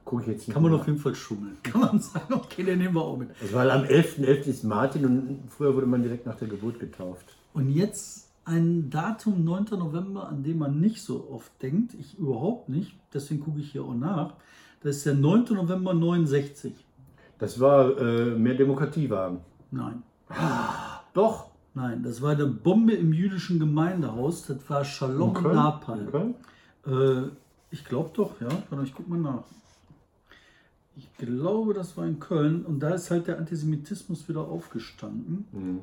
[0.06, 0.80] Guck ich jetzt nicht Kann man nach.
[0.80, 1.58] auf jeden Fall schummeln.
[1.62, 3.28] Kann man sagen, okay, den nehmen wir auch mit.
[3.42, 4.24] Also weil am 11.11.
[4.24, 4.46] .11.
[4.46, 7.36] ist Martin und früher wurde man direkt nach der Geburt getauft.
[7.52, 9.66] Und jetzt ein Datum 9.
[9.72, 11.92] November, an dem man nicht so oft denkt.
[12.00, 12.94] Ich überhaupt nicht.
[13.12, 14.32] Deswegen gucke ich hier auch nach.
[14.80, 15.44] Das ist der 9.
[15.50, 16.72] November 69.
[17.38, 19.36] Das war äh, mehr Demokratie war.
[19.70, 20.02] Nein.
[21.12, 21.47] Doch.
[21.78, 24.46] Nein, das war eine Bombe im jüdischen Gemeindehaus.
[24.46, 25.54] Das war Shalom In Köln?
[25.54, 26.00] Napal.
[26.00, 26.34] In Köln?
[26.86, 27.28] Äh,
[27.70, 28.48] ich glaube doch, ja.
[28.68, 29.44] Warte, ich guck mal nach.
[30.96, 35.46] Ich glaube, das war in Köln und da ist halt der Antisemitismus wieder aufgestanden.
[35.52, 35.80] Mhm.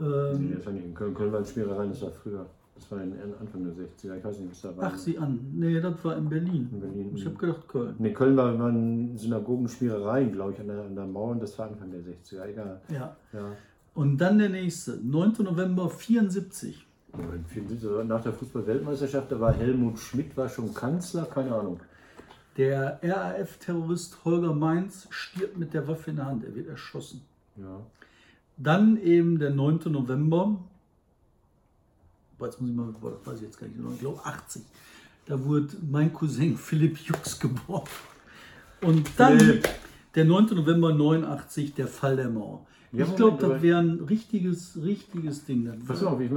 [0.00, 1.14] Ähm, Nee, das war nicht in Köln.
[1.14, 2.46] Köln war in Schmierereien, das war früher.
[2.76, 4.18] Das war in, in Anfang der 60er.
[4.18, 4.84] Ich weiß nicht, was da war.
[4.84, 5.40] ach, sieh an.
[5.54, 6.68] Nee, das war in Berlin.
[6.72, 7.10] In Berlin.
[7.16, 7.96] Ich habe gedacht Köln.
[7.98, 11.66] Nee, Köln war, waren Synagogenschmierereien, glaube ich, an der, an der Mauer und das war
[11.66, 12.44] Anfang der 60er.
[12.46, 12.80] Egal.
[12.88, 13.16] Ja.
[13.32, 13.52] Ja.
[13.94, 15.34] Und dann der nächste, 9.
[15.44, 16.86] November 74.
[17.12, 21.80] Und viel- Nach der Fußball-Weltmeisterschaft, da war Helmut Schmidt war schon Kanzler, keine Ahnung.
[22.56, 26.44] Der RAF-Terrorist Holger Mainz stirbt mit der Waffe in der Hand.
[26.44, 27.22] Er wird erschossen.
[27.56, 27.80] Ja.
[28.56, 29.80] Dann eben der 9.
[29.92, 30.58] November.
[32.40, 32.92] Jetzt muss ich mal,
[33.24, 34.62] weiß ich jetzt gar nicht ich glaube 80.
[35.26, 37.88] Da wurde mein Cousin Philipp Jux geboren.
[38.80, 39.68] Und dann Philipp.
[40.14, 40.46] der 9.
[40.56, 42.66] November 89, der Fall der Mauer.
[42.92, 45.64] Ja, ich glaube, das wäre ein richtiges, richtiges Ding.
[45.64, 46.30] Das Pass auf, ich,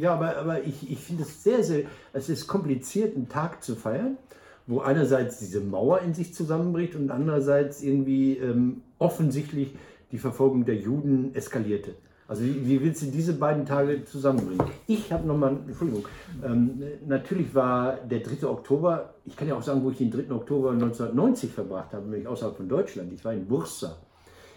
[0.00, 3.74] ja, aber, aber ich, ich finde es sehr, sehr, es ist kompliziert, einen Tag zu
[3.74, 4.18] feiern,
[4.66, 9.74] wo einerseits diese Mauer in sich zusammenbricht und andererseits irgendwie ähm, offensichtlich
[10.12, 11.94] die Verfolgung der Juden eskalierte.
[12.28, 14.66] Also wie, wie willst du diese beiden Tage zusammenbringen?
[14.86, 16.06] Ich habe nochmal, Entschuldigung,
[16.42, 18.46] ähm, natürlich war der 3.
[18.46, 20.30] Oktober, ich kann ja auch sagen, wo ich den 3.
[20.32, 23.12] Oktober 1990 verbracht habe, nämlich außerhalb von Deutschland.
[23.12, 23.98] Ich war in Bursa.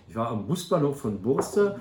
[0.07, 1.79] Ich war am Busbahnhof von Bursa,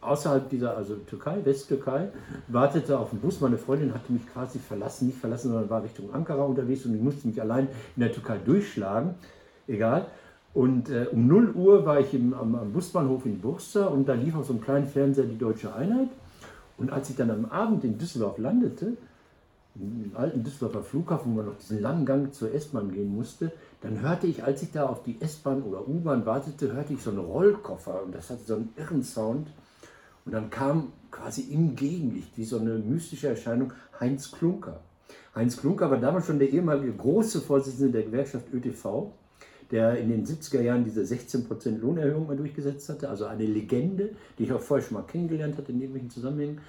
[0.00, 2.08] außerhalb dieser, also Türkei, Westtürkei,
[2.48, 3.40] wartete auf den Bus.
[3.40, 7.02] Meine Freundin hatte mich quasi verlassen, nicht verlassen, sondern war Richtung Ankara unterwegs und ich
[7.02, 9.14] musste mich allein in der Türkei durchschlagen.
[9.66, 10.06] Egal.
[10.54, 14.14] Und äh, um 0 Uhr war ich im, am, am Busbahnhof in Bursa und da
[14.14, 16.08] lief auf so einem kleinen Fernseher die Deutsche Einheit.
[16.78, 18.96] Und als ich dann am Abend in Düsseldorf landete,
[19.74, 24.00] im alten Düsseldorfer Flughafen, wo man noch diesen langen Gang zur S-Bahn gehen musste, dann
[24.00, 27.20] hörte ich, als ich da auf die S-Bahn oder U-Bahn wartete, hörte ich so einen
[27.20, 29.48] Rollkoffer und das hatte so einen irren Sound.
[30.24, 34.80] Und dann kam quasi im Gegenlicht, wie so eine mystische Erscheinung, Heinz Klunker.
[35.34, 39.12] Heinz Klunker war damals schon der ehemalige große Vorsitzende der Gewerkschaft ÖTV,
[39.70, 43.08] der in den 70er Jahren diese 16% Lohnerhöhung mal durchgesetzt hatte.
[43.08, 46.60] Also eine Legende, die ich auch vorher schon mal kennengelernt hatte in irgendwelchen Zusammenhängen.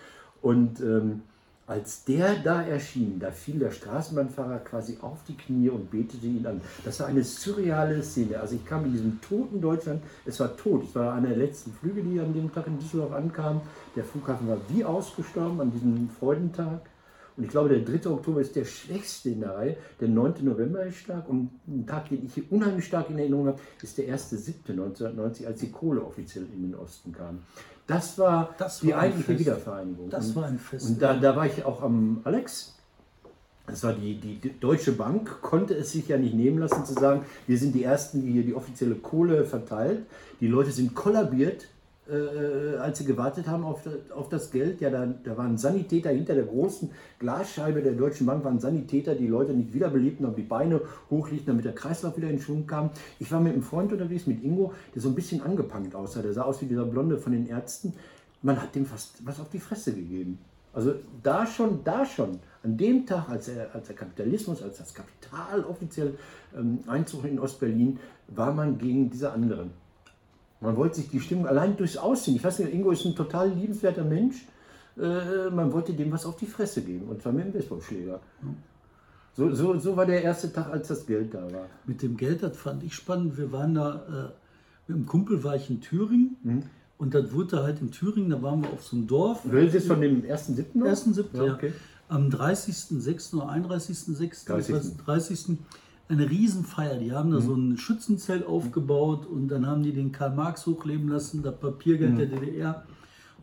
[0.42, 1.22] Und ähm,
[1.70, 6.46] als der da erschien, da fiel der Straßenbahnfahrer quasi auf die Knie und betete ihn
[6.48, 6.62] an.
[6.84, 8.40] Das war eine surreale Szene.
[8.40, 10.86] Also ich kam in diesem toten Deutschland, es war tot.
[10.86, 13.62] Es war einer der letzten Flüge, die an dem Tag in Düsseldorf ankamen.
[13.96, 16.82] Der Flughafen war wie ausgestorben an diesem Freudentag.
[17.38, 18.10] Und ich glaube, der 3.
[18.10, 19.78] Oktober ist der schwächste in der Reihe.
[20.02, 20.44] Der 9.
[20.44, 21.30] November ist stark.
[21.30, 25.60] Und ein Tag, den ich hier unheimlich stark in Erinnerung habe, ist der 1.7.1990, als
[25.60, 27.44] die Kohle offiziell in den Osten kam.
[27.90, 29.40] Das war Das die war ein eigentliche Fest.
[29.40, 30.10] Wiedervereinigung.
[30.10, 30.88] Das Und- war ein Fest.
[30.88, 32.76] Und da, da war ich auch am Alex.
[33.68, 36.94] Das war die, die, die Deutsche Bank, konnte es sich ja nicht nehmen lassen zu
[36.94, 40.06] sagen, wir sind die Ersten, die hier die offizielle Kohle verteilt.
[40.40, 41.68] Die Leute sind kollabiert,
[42.12, 44.82] äh, als sie gewartet haben auf das, auf das Geld.
[44.82, 49.28] Ja, da, da waren Sanitäter hinter der großen Glasscheibe der Deutschen Bank, waren Sanitäter, die
[49.28, 52.90] Leute nicht wiederbelebten, aber die Beine hochlegten, damit der Kreislauf wieder in Schwung kam.
[53.20, 56.22] Ich war mit einem Freund unterwegs, mit Ingo, der so ein bisschen angepankt aussah.
[56.22, 57.94] Der sah aus wie dieser Blonde von den Ärzten.
[58.42, 60.40] Man hat dem fast was auf die Fresse gegeben.
[60.74, 60.94] Also
[61.24, 65.64] da schon, da schon, an dem Tag, als, er, als der Kapitalismus, als das Kapital
[65.64, 66.16] offiziell
[66.56, 69.72] ähm, Einzug in Ostberlin, war man gegen diese anderen.
[70.62, 73.50] Man wollte sich die Stimmung allein durchs Aussehen, ich weiß nicht, Ingo ist ein total
[73.50, 74.46] liebenswerter Mensch,
[74.98, 78.20] äh, man wollte dem was auf die Fresse geben, und zwar mit dem Baseballschläger.
[79.38, 81.68] So, so, so war der erste Tag, als das Geld da war.
[81.86, 83.38] Mit dem Geld, das fand ich spannend.
[83.38, 84.32] Wir waren da, äh,
[84.90, 86.64] mit einem Kumpel war ich in Thüringen Mhm.
[86.98, 89.44] und das wurde halt in Thüringen, da waren wir auf so einem Dorf.
[89.44, 90.80] Du redest jetzt von dem 1.7.
[90.80, 90.88] noch?
[90.88, 91.38] 1.7.
[91.38, 91.72] Ja, Ja, okay.
[92.10, 93.36] Am 30.06.
[93.38, 94.46] oder 31.06.
[94.46, 94.74] 30..
[94.76, 94.98] 30.
[95.06, 95.58] 30.
[96.10, 96.98] eine Riesenfeier.
[96.98, 97.34] Die haben Mhm.
[97.34, 101.56] da so ein Schützenzelt aufgebaut und dann haben die den Karl Marx hochleben lassen, das
[101.60, 102.18] Papiergeld Mhm.
[102.18, 102.84] der DDR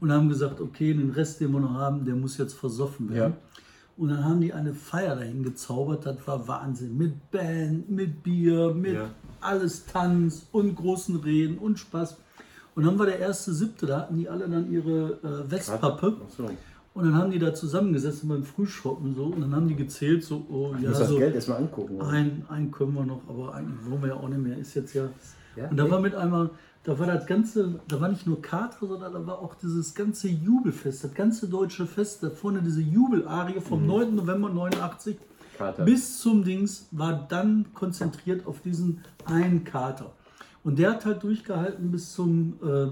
[0.00, 3.34] und haben gesagt, okay, den Rest, den wir noch haben, der muss jetzt versoffen werden.
[3.34, 3.60] Ja.
[3.96, 6.98] Und dann haben die eine Feier dahin gezaubert, das war Wahnsinn.
[6.98, 9.08] Mit Band, mit Bier, mit Ja.
[9.40, 12.16] alles Tanz und großen Reden und Spaß.
[12.74, 16.16] Und dann war der erste siebte, da hatten die alle dann ihre äh, Westpappe.
[16.36, 16.50] So.
[16.96, 20.46] Und dann haben die da zusammengesessen beim Frühschoppen so und dann haben die gezählt so,
[20.48, 22.00] oh Ich ja, muss das so Geld erstmal angucken.
[22.00, 24.94] ein, ein können wir noch, aber eigentlich wollen wir ja auch nicht mehr, ist jetzt
[24.94, 25.08] ja.
[25.56, 25.90] Ja, und da nee.
[25.90, 26.50] war mit einmal,
[26.84, 30.28] da war das ganze, da war nicht nur Kater, sondern da war auch dieses ganze
[30.28, 33.86] Jubelfest, das ganze deutsche Fest, da vorne diese Jubelarie vom Mhm.
[33.88, 34.14] 9.
[34.16, 35.16] November 89
[35.58, 35.84] Kater.
[35.84, 40.12] bis zum Dings war dann konzentriert auf diesen einen Kater.
[40.64, 42.88] Und der hat halt durchgehalten bis zum, äh,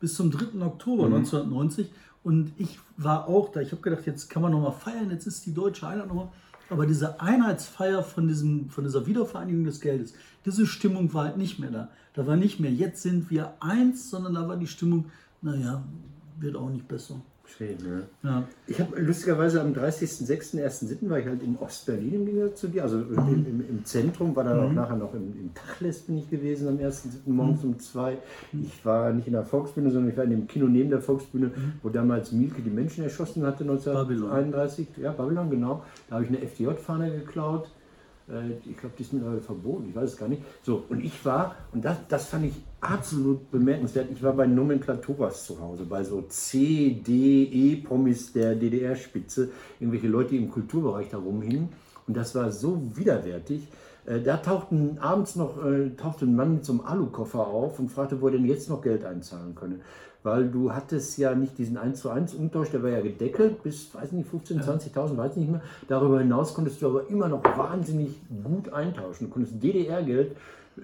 [0.00, 0.60] bis zum 3.
[0.64, 1.14] Oktober Mhm.
[1.16, 1.90] 1990.
[2.24, 3.60] Und ich war auch da.
[3.60, 6.28] Ich habe gedacht, jetzt kann man nochmal feiern, jetzt ist die deutsche Einheit nochmal.
[6.70, 10.14] Aber diese Einheitsfeier von, diesem, von dieser Wiedervereinigung des Geldes,
[10.46, 11.88] diese Stimmung war halt nicht mehr da.
[12.14, 15.06] Da war nicht mehr, jetzt sind wir eins, sondern da war die Stimmung,
[15.42, 15.82] naja,
[16.38, 17.20] wird auch nicht besser.
[17.44, 18.04] Schön, ne?
[18.22, 18.44] ja.
[18.66, 21.10] Ich habe lustigerweise am 30.06.01.07.
[21.10, 23.46] war ich halt in Ostberlin im Gegensatz zu dir, also mhm.
[23.46, 24.66] im, im, Zentrum, war dann mhm.
[24.66, 27.08] auch nachher noch im, im Tachles bin ich gewesen am 1.07.
[27.26, 27.70] morgens mhm.
[27.70, 28.18] um zwei.
[28.52, 31.48] Ich war nicht in der Volksbühne, sondern ich war in dem Kino neben der Volksbühne,
[31.48, 31.72] mhm.
[31.82, 34.86] wo damals Mielke die Menschen erschossen hatte 1931.
[34.88, 35.04] Babylon.
[35.04, 35.84] Ja, Babylon, genau.
[36.08, 37.68] Da habe ich eine FDJ-Fahne geklaut.
[38.28, 40.42] Äh, ich glaube, die ist mittlerweile verboten, ich weiß es gar nicht.
[40.62, 45.46] So, und ich war, und das, das fand ich absolut bemerkenswert, ich war bei Nomenklaturas
[45.46, 51.18] zu Hause, bei so C, D, E-Promis der DDR-Spitze, irgendwelche Leute, die im Kulturbereich da
[51.18, 51.68] rumhingen.
[52.06, 53.68] Und das war so widerwärtig.
[54.06, 57.90] Äh, da tauchten abends noch äh, tauchte ein Mann mit so einem Alukoffer auf und
[57.90, 59.80] fragte, wo er denn jetzt noch Geld einzahlen könne
[60.22, 63.94] weil du hattest ja nicht diesen 1 zu 1 Umtausch, der war ja gedeckelt bis,
[63.94, 65.62] weiß nicht, 15, 20.000, weiß nicht mehr.
[65.88, 69.26] Darüber hinaus konntest du aber immer noch wahnsinnig gut eintauschen.
[69.26, 70.36] Du konntest DDR-Geld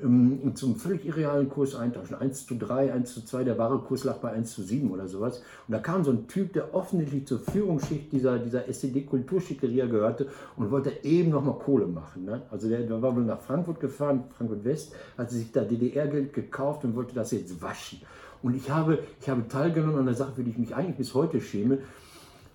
[0.02, 2.16] ähm, zum völlig irrealen Kurs eintauschen.
[2.16, 5.08] 1 zu 3, 1 zu 2, der wahre Kurs lag bei 1 zu 7 oder
[5.08, 5.38] sowas.
[5.66, 10.70] Und da kam so ein Typ, der offensichtlich zur Führungsschicht dieser, dieser SED-Kulturschickeria gehörte und
[10.70, 12.24] wollte eben nochmal Kohle machen.
[12.24, 12.42] Ne?
[12.50, 16.84] Also der, der war wohl nach Frankfurt gefahren, Frankfurt West, hat sich da DDR-Geld gekauft
[16.84, 18.00] und wollte das jetzt waschen.
[18.42, 21.14] Und ich habe, ich habe teilgenommen an einer Sache, für die ich mich eigentlich bis
[21.14, 21.78] heute schäme.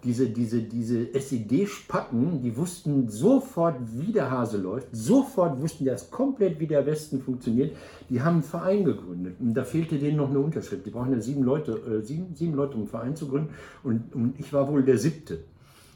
[0.04, 6.12] Diese, diese, diese SED-Spacken, die wussten sofort, wie der Hase läuft, sofort wussten die das
[6.12, 7.74] komplett, wie der Westen funktioniert.
[8.10, 10.86] Die haben einen Verein gegründet und da fehlte denen noch eine Unterschrift.
[10.86, 14.14] Die brauchen ja sieben Leute, äh, sieben, sieben Leute, um einen Verein zu gründen und,
[14.14, 15.40] und ich war wohl der siebte.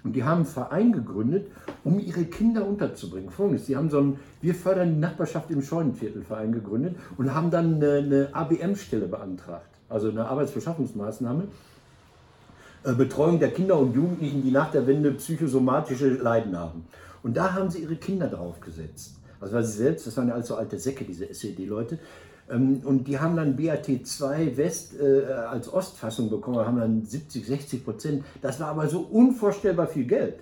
[0.05, 1.47] Und die haben einen Verein gegründet,
[1.83, 3.29] um ihre Kinder unterzubringen.
[3.29, 7.75] Folgendes, die haben so einen Wir fördern die Nachbarschaft im Scheunenviertelverein gegründet und haben dann
[7.75, 11.47] eine, eine ABM-Stelle beantragt also eine Arbeitsbeschaffungsmaßnahme.
[12.83, 16.85] Äh, Betreuung der Kinder und Jugendlichen, die nach der Wende psychosomatische Leiden haben.
[17.23, 19.15] Und da haben sie ihre Kinder draufgesetzt.
[19.39, 21.99] Also weil sie selbst, das waren ja also alte Säcke, diese SED-Leute,
[22.49, 27.45] ähm, und die haben dann BAT 2 West äh, als Ostfassung bekommen, haben dann 70,
[27.45, 28.23] 60 Prozent.
[28.41, 30.35] Das war aber so unvorstellbar viel Geld.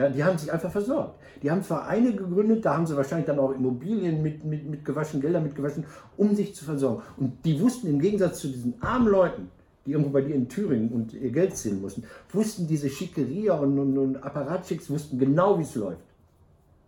[0.00, 1.20] Ja, die haben sich einfach versorgt.
[1.42, 5.20] Die haben Vereine gegründet, da haben sie wahrscheinlich dann auch Immobilien mit, mit, mit gewaschen,
[5.20, 5.84] Gelder mit gewaschen,
[6.16, 7.02] um sich zu versorgen.
[7.18, 9.50] Und die wussten im Gegensatz zu diesen armen Leuten,
[9.84, 13.78] die irgendwo bei dir in Thüringen und ihr Geld ziehen mussten, wussten diese Schickeria und,
[13.78, 16.00] und, und Apparatschicks, wussten genau, wie es läuft.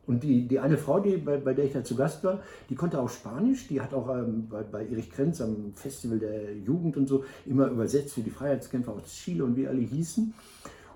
[0.07, 2.77] Und die, die eine Frau, die, bei, bei der ich da zu Gast war, die
[2.77, 6.97] konnte auch Spanisch, die hat auch ähm, bei, bei Erich Krenz am Festival der Jugend
[6.97, 10.33] und so immer übersetzt für die Freiheitskämpfer aus Chile und wie alle hießen.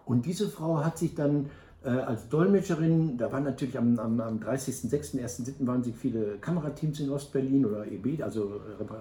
[0.07, 1.50] Und diese Frau hat sich dann
[1.84, 5.66] äh, als Dolmetscherin, da waren natürlich am, am, am 30.06., 1.07.
[5.66, 8.60] waren sich viele Kamerateams in Ostberlin oder EB, also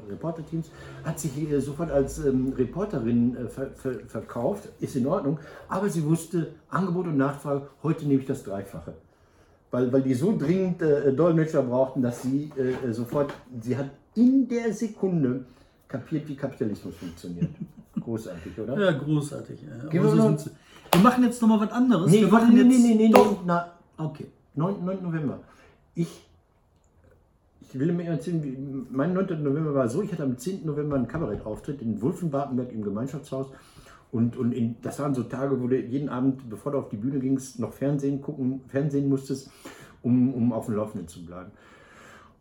[0.10, 0.70] Reporterteams,
[1.04, 6.04] hat sich sofort als ähm, Reporterin äh, ver, ver, verkauft, ist in Ordnung, aber sie
[6.04, 8.94] wusste, Angebot und Nachfrage, heute nehme ich das Dreifache.
[9.72, 14.48] Weil, weil die so dringend äh, Dolmetscher brauchten, dass sie äh, sofort, sie hat in
[14.48, 15.46] der Sekunde
[15.88, 17.50] kapiert, wie Kapitalismus funktioniert.
[18.00, 18.78] Großartig, oder?
[18.80, 19.60] Ja, großartig.
[19.62, 19.90] Ja.
[19.90, 20.38] Gehen wir noch,
[20.96, 22.12] wir machen jetzt nochmal was anderes.
[22.12, 23.40] Nee, wir machen nee, jetzt nee, nee, nee, doch.
[23.46, 24.28] Na, okay.
[24.56, 25.04] 9, 9.
[25.04, 25.40] November.
[25.94, 26.28] Ich,
[27.62, 28.58] ich will mir erzählen, wie,
[28.90, 29.44] mein 9.
[29.44, 30.66] November war so, ich hatte am 10.
[30.66, 33.48] November einen Kabarettauftritt in Wulfenbartenberg im Gemeinschaftshaus.
[34.12, 36.98] Und, und in, das waren so Tage, wo du jeden Abend, bevor du auf die
[36.98, 39.50] Bühne gingst, noch Fernsehen gucken, Fernsehen musstest,
[40.02, 41.52] um, um auf dem Laufenden zu bleiben.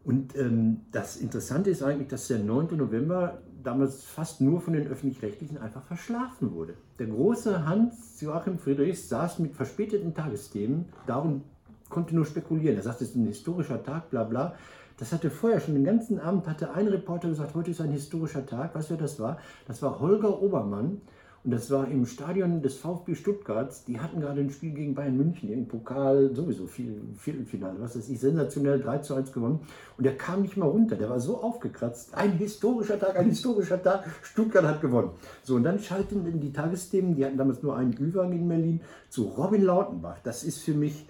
[0.05, 2.77] Und ähm, das Interessante ist eigentlich, dass der 9.
[2.77, 6.75] November damals fast nur von den Öffentlich-Rechtlichen einfach verschlafen wurde.
[6.99, 11.43] Der große Hans-Joachim Friedrichs saß mit verspäteten Tagesthemen da und
[11.89, 12.77] konnte nur spekulieren.
[12.77, 14.55] Er sagte, es ist ein historischer Tag, bla bla.
[14.99, 18.47] Das hatte vorher schon den ganzen Abend, hatte ein Reporter gesagt, heute ist ein historischer
[18.47, 18.75] Tag.
[18.75, 19.39] Weißt du, wer das war?
[19.67, 21.01] Das war Holger Obermann,
[21.45, 23.85] und das war im Stadion des VfB Stuttgarts.
[23.85, 28.19] Die hatten gerade ein Spiel gegen Bayern München im Pokal, sowieso Viertelfinale, was weiß ich,
[28.19, 29.61] sensationell 3 zu 1 gewonnen.
[29.99, 30.97] Und der kam nicht mal runter.
[30.97, 32.15] Der war so aufgekratzt.
[32.15, 34.07] Ein historischer Tag, ein historischer Tag.
[34.23, 35.11] Stuttgart hat gewonnen.
[35.43, 38.81] So, und dann schalten die Tagesthemen, die hatten damals nur einen Ü-Wagen in Berlin,
[39.11, 40.21] zu Robin Lautenbach.
[40.25, 41.07] Das ist für mich,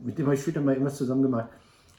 [0.00, 1.50] mit dem habe ich später mal irgendwas zusammen gemacht.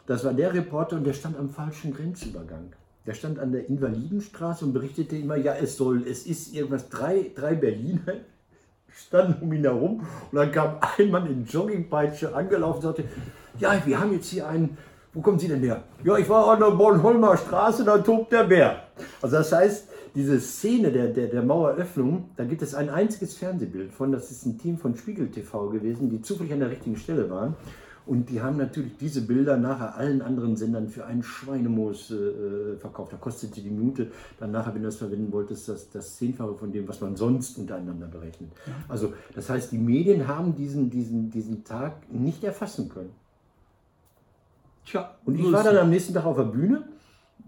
[0.06, 2.74] Das war der Reporter und der stand am falschen Grenzübergang.
[3.08, 7.32] Der stand an der Invalidenstraße und berichtete immer, ja, es soll, es ist irgendwas, drei,
[7.34, 8.02] drei Berliner
[8.94, 13.04] standen um ihn herum und dann kam ein Mann in Joggingpeitsche angelaufen und sagte,
[13.60, 14.78] ja, wir haben jetzt hier einen,
[15.14, 15.84] wo kommen Sie denn her?
[16.04, 18.84] Ja, ich war an der Bornholmer Straße, da tobt der Bär.
[19.22, 23.94] Also das heißt, diese Szene der, der, der Maueröffnung, da gibt es ein einziges Fernsehbild
[23.94, 27.30] von, das ist ein Team von Spiegel TV gewesen, die zufällig an der richtigen Stelle
[27.30, 27.56] waren.
[28.08, 33.12] Und die haben natürlich diese Bilder nachher allen anderen Sendern für einen Schweinemoos äh, verkauft.
[33.12, 36.72] Da kostete die Minute dann nachher, wenn du das verwenden wolltest, das, das Zehnfache von
[36.72, 38.50] dem, was man sonst untereinander berechnet.
[38.88, 43.12] Also das heißt, die Medien haben diesen, diesen, diesen Tag nicht erfassen können.
[44.86, 46.88] Tja, und ich war dann am nächsten Tag auf der Bühne.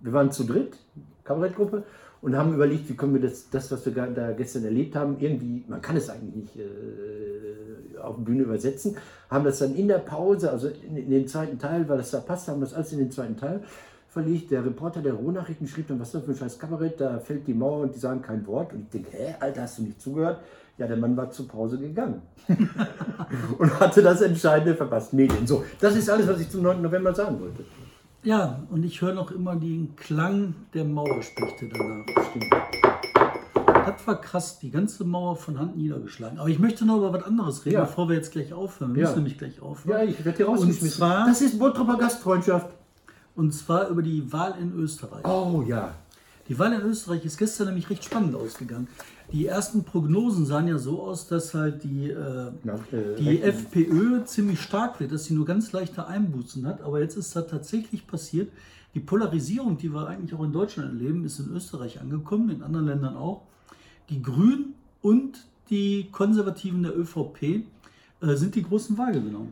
[0.02, 0.76] Wir waren zu dritt,
[1.24, 1.84] Kabarettgruppe,
[2.22, 5.64] und haben überlegt, wie können wir das, das was wir da gestern erlebt haben, irgendwie,
[5.68, 8.98] man kann es eigentlich nicht äh, auf der Bühne übersetzen,
[9.30, 12.20] haben das dann in der Pause, also in, in den zweiten Teil, weil das da
[12.20, 13.62] passt, haben das alles in den zweiten Teil
[14.10, 14.52] verlegt.
[14.52, 17.48] Der Reporter der Ruhrnachrichten schrieb dann, was ist das für ein scheiß Kabarett, da fällt
[17.48, 18.74] die Mauer und die sagen kein Wort.
[18.74, 20.40] Und ich denke, hä, Alter, hast du nicht zugehört?
[20.78, 22.22] Ja, der Mann war zur Pause gegangen
[23.58, 25.14] und hatte das Entscheidende verpasst.
[25.14, 25.46] Medien.
[25.46, 26.82] So, das ist alles, was ich zum 9.
[26.82, 27.66] November sagen wollte.
[28.24, 32.06] Ja, und ich höre noch immer den Klang der Mauerspechte danach.
[32.30, 32.54] Stimmt.
[33.66, 36.38] Das war krass, die ganze Mauer von Hand niedergeschlagen.
[36.38, 37.82] Aber ich möchte noch über was anderes reden, ja.
[37.82, 38.94] bevor wir jetzt gleich aufhören.
[38.94, 39.08] Wir ja.
[39.08, 40.00] müssen nämlich gleich aufhören.
[40.00, 41.00] Ja, ich werde hier rausgeschmissen.
[41.00, 42.70] das ist Bottropper Gastfreundschaft.
[43.36, 45.26] Und zwar über die Wahl in Österreich.
[45.26, 45.96] Oh ja.
[46.50, 48.88] Die Wahl in Österreich ist gestern nämlich recht spannend ausgegangen.
[49.32, 52.52] Die ersten Prognosen sahen ja so aus, dass halt die, äh,
[53.20, 56.82] die FPÖ ziemlich stark wird, dass sie nur ganz leichte Einbußen hat.
[56.82, 58.52] Aber jetzt ist da tatsächlich passiert,
[58.96, 62.88] die Polarisierung, die wir eigentlich auch in Deutschland erleben, ist in Österreich angekommen, in anderen
[62.88, 63.44] Ländern auch.
[64.10, 67.44] Die Grünen und die Konservativen der ÖVP
[68.22, 69.46] äh, sind die großen Wahlgewinner.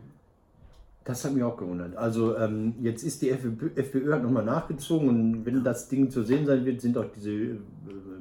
[1.08, 1.96] Das hat mich auch gewundert.
[1.96, 6.22] Also ähm, jetzt ist die FPÖ, FPÖ hat nochmal nachgezogen und wenn das Ding zu
[6.22, 7.58] sehen sein wird, sind auch diese äh,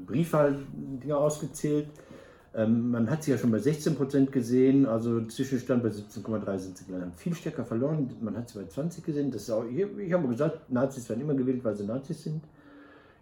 [0.07, 1.88] Briefwahl-Dinger ausgezählt.
[2.55, 6.79] Ähm, man hat sie ja schon bei 16 Prozent gesehen, also Zwischenstand bei 17,3 sind
[6.79, 8.09] sie leider viel stärker verloren.
[8.20, 9.33] Man hat sie bei 20 gesehen.
[9.33, 12.44] Das ist auch, ich, ich habe gesagt, Nazis werden immer gewählt, weil sie Nazis sind.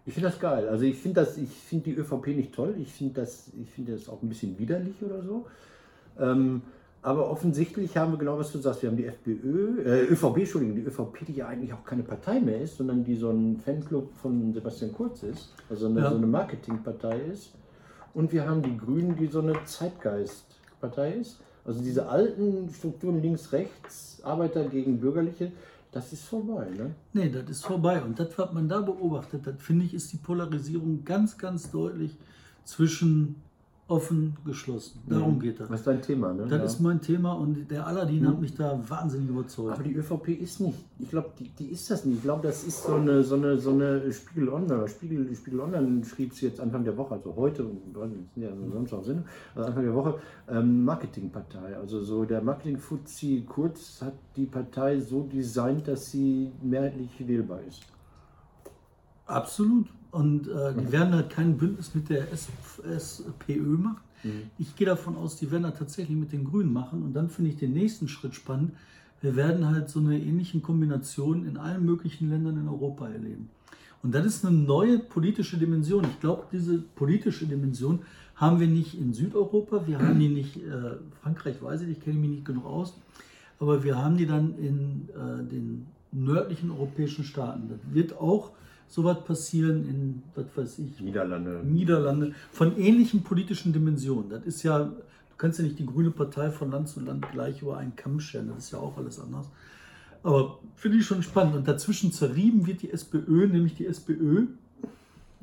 [0.05, 0.69] Ich finde das geil.
[0.69, 1.39] Also ich finde das,
[1.71, 2.75] die ÖVP nicht toll.
[2.77, 5.47] Ich finde das, ich das auch ein bisschen widerlich oder so.
[6.19, 6.61] Ähm,
[7.05, 8.81] aber offensichtlich haben wir genau, was du sagst.
[8.81, 12.39] Wir haben die FPÖ, äh, ÖVP, Entschuldigung, die ÖVP, die ja eigentlich auch keine Partei
[12.39, 16.09] mehr ist, sondern die so ein Fanclub von Sebastian Kurz ist, also eine, ja.
[16.09, 17.51] so eine Marketingpartei ist.
[18.15, 21.41] Und wir haben die Grünen, die so eine Zeitgeistpartei ist.
[21.63, 25.51] Also diese alten Strukturen links, rechts, Arbeiter gegen Bürgerliche,
[25.91, 26.95] das ist vorbei, ne?
[27.13, 28.01] Nee, das ist vorbei.
[28.01, 32.17] Und das, was man da beobachtet das finde ich, ist die Polarisierung ganz, ganz deutlich
[32.63, 33.43] zwischen
[33.87, 34.99] offen geschlossen.
[35.07, 35.39] Darum mhm.
[35.41, 35.69] geht das.
[35.69, 36.47] Das ist dein Thema, ne?
[36.47, 36.65] Das ja.
[36.65, 38.27] ist mein Thema und der Aladdin mhm.
[38.29, 39.73] hat mich da wahnsinnig überzeugt.
[39.73, 42.17] Aber die ÖVP ist nicht, ich glaube, die, die ist das nicht.
[42.17, 44.87] Ich glaube, das ist so eine, so eine, so eine Spiegel Online.
[44.87, 47.65] Spiegel, Spiegel Online schrieb es jetzt Anfang der Woche, also heute,
[48.35, 50.19] ja sonst auch Sinn, also Anfang der Woche,
[50.49, 51.77] ähm, Marketingpartei.
[51.77, 57.83] Also so der Marketing-Fuzzi Kurz hat die Partei so designt, dass sie mehrheitlich wählbar ist.
[59.27, 59.87] Absolut.
[60.15, 63.97] Und äh, die werden halt kein Bündnis mit der SPÖ machen.
[64.23, 64.43] Mhm.
[64.57, 67.03] Ich gehe davon aus, die werden das tatsächlich mit den Grünen machen.
[67.03, 68.71] Und dann finde ich den nächsten Schritt spannend.
[69.19, 73.49] Wir werden halt so eine ähnliche Kombination in allen möglichen Ländern in Europa erleben.
[74.03, 76.05] Und das ist eine neue politische Dimension.
[76.05, 77.99] Ich glaube, diese politische Dimension
[78.37, 82.19] haben wir nicht in Südeuropa, wir haben die nicht, äh, Frankreich weiß ich, ich kenne
[82.19, 82.93] mich nicht genug aus,
[83.59, 87.67] aber wir haben die dann in äh, den nördlichen europäischen Staaten.
[87.67, 88.51] Das wird auch
[88.87, 91.61] sowas passieren in, was weiß ich, Niederlande.
[91.63, 94.29] Niederlande, von ähnlichen politischen Dimensionen.
[94.29, 94.93] Das ist ja, du
[95.37, 98.49] kannst ja nicht die Grüne Partei von Land zu Land gleich über einen Kamm scheren,
[98.49, 99.47] das ist ja auch alles anders.
[100.23, 101.55] Aber finde ich schon spannend.
[101.55, 104.47] Und dazwischen zerrieben wird die SPÖ, nämlich die SPÖ,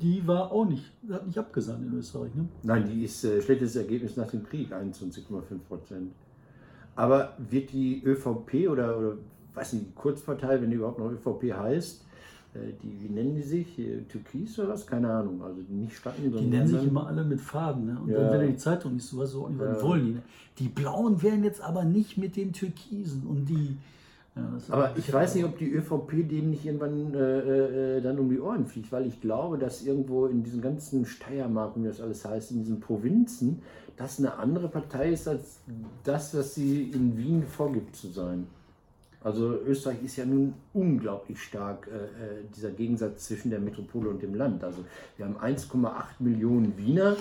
[0.01, 2.35] die war auch nicht, hat nicht abgesagt in Österreich.
[2.35, 2.47] Ne?
[2.63, 6.11] Nein, die ist äh, schlechtes Ergebnis nach dem Krieg, 21,5 Prozent.
[6.95, 9.17] Aber wird die ÖVP oder, oder
[9.53, 12.03] weiß nicht, die Kurzpartei, wenn die überhaupt noch ÖVP heißt,
[12.55, 13.81] die, wie nennen die sich?
[14.09, 14.85] Türkis oder was?
[14.85, 15.41] Keine Ahnung.
[15.43, 17.85] Also nicht Staaten, Die nennen sich immer alle mit Farben.
[17.85, 17.97] Ne?
[18.01, 18.19] Und ja.
[18.19, 19.81] dann, wenn du die Zeitung nicht so was so ja.
[19.81, 20.11] wollen die.
[20.13, 20.21] Ne?
[20.59, 23.77] Die Blauen wären jetzt aber nicht mit den Türkisen und die.
[24.35, 28.29] Ja, aber ich weiß nicht, ob die ÖVP denen nicht irgendwann äh, äh, dann um
[28.29, 32.25] die Ohren fliegt, weil ich glaube, dass irgendwo in diesen ganzen Steiermark, wie das alles
[32.25, 33.61] heißt, in diesen Provinzen,
[33.95, 35.59] das eine andere Partei ist als
[36.03, 38.47] das, was sie in Wien vorgibt zu sein.
[39.23, 44.21] Also Österreich ist ja nun unglaublich stark, äh, äh dieser Gegensatz zwischen der Metropole und
[44.21, 44.63] dem Land.
[44.63, 44.83] Also
[45.17, 47.15] wir haben 1,8 Millionen Wiener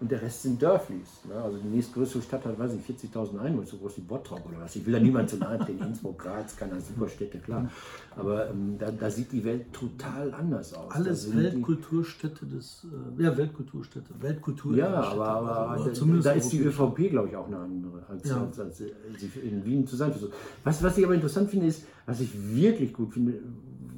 [0.00, 1.20] und der Rest sind Dörflis.
[1.28, 1.34] Ne?
[1.34, 4.74] Also die nächstgrößere Stadt hat, weiß ich, 40.000 Einwohner, so groß wie Bottrop oder was.
[4.76, 7.70] Ich will da niemand zu nahe treten, Innsbruck, Graz, keine Superstädte, klar.
[8.16, 10.90] Aber ähm, da, da, sieht die Welt total anders aus.
[10.92, 12.86] Alles Weltkulturstädte des,
[13.18, 14.74] äh, ja, Weltkulturstädte, Weltkultur.
[14.74, 18.26] Ja, aber, aber, aber da, da ist die ÖVP, glaube ich, auch eine andere, als,
[18.26, 18.40] ja.
[18.40, 20.32] als, als, als, in Wien zu sein versucht.
[20.64, 23.34] Was, was ich aber interessant finde, ist, was ich wirklich gut finde,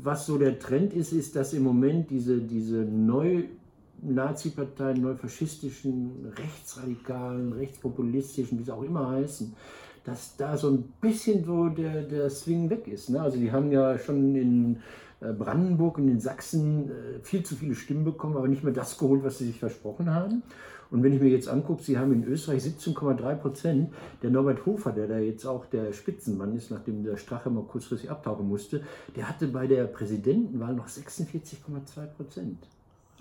[0.03, 3.45] was so der Trend ist, ist, dass im Moment diese, diese neu
[4.03, 9.55] Nazi-Parteien, neufaschistischen, rechtsradikalen, rechtspopulistischen, wie sie auch immer heißen,
[10.05, 13.11] dass da so ein bisschen so der, der Swing weg ist.
[13.11, 13.21] Ne?
[13.21, 14.77] Also die haben ja schon in
[15.21, 16.93] äh, Brandenburg und in Sachsen äh,
[17.23, 20.43] viel zu viele Stimmen bekommen, aber nicht mehr das geholt, was sie sich versprochen haben.
[20.91, 23.95] Und wenn ich mir jetzt angucke, sie haben in Österreich 17,3 Prozent.
[24.23, 28.11] Der Norbert Hofer, der da jetzt auch der Spitzenmann ist, nachdem der Strache mal kurzfristig
[28.11, 28.83] abtauchen musste,
[29.17, 32.59] der hatte bei der Präsidentenwahl noch 46,2 Prozent.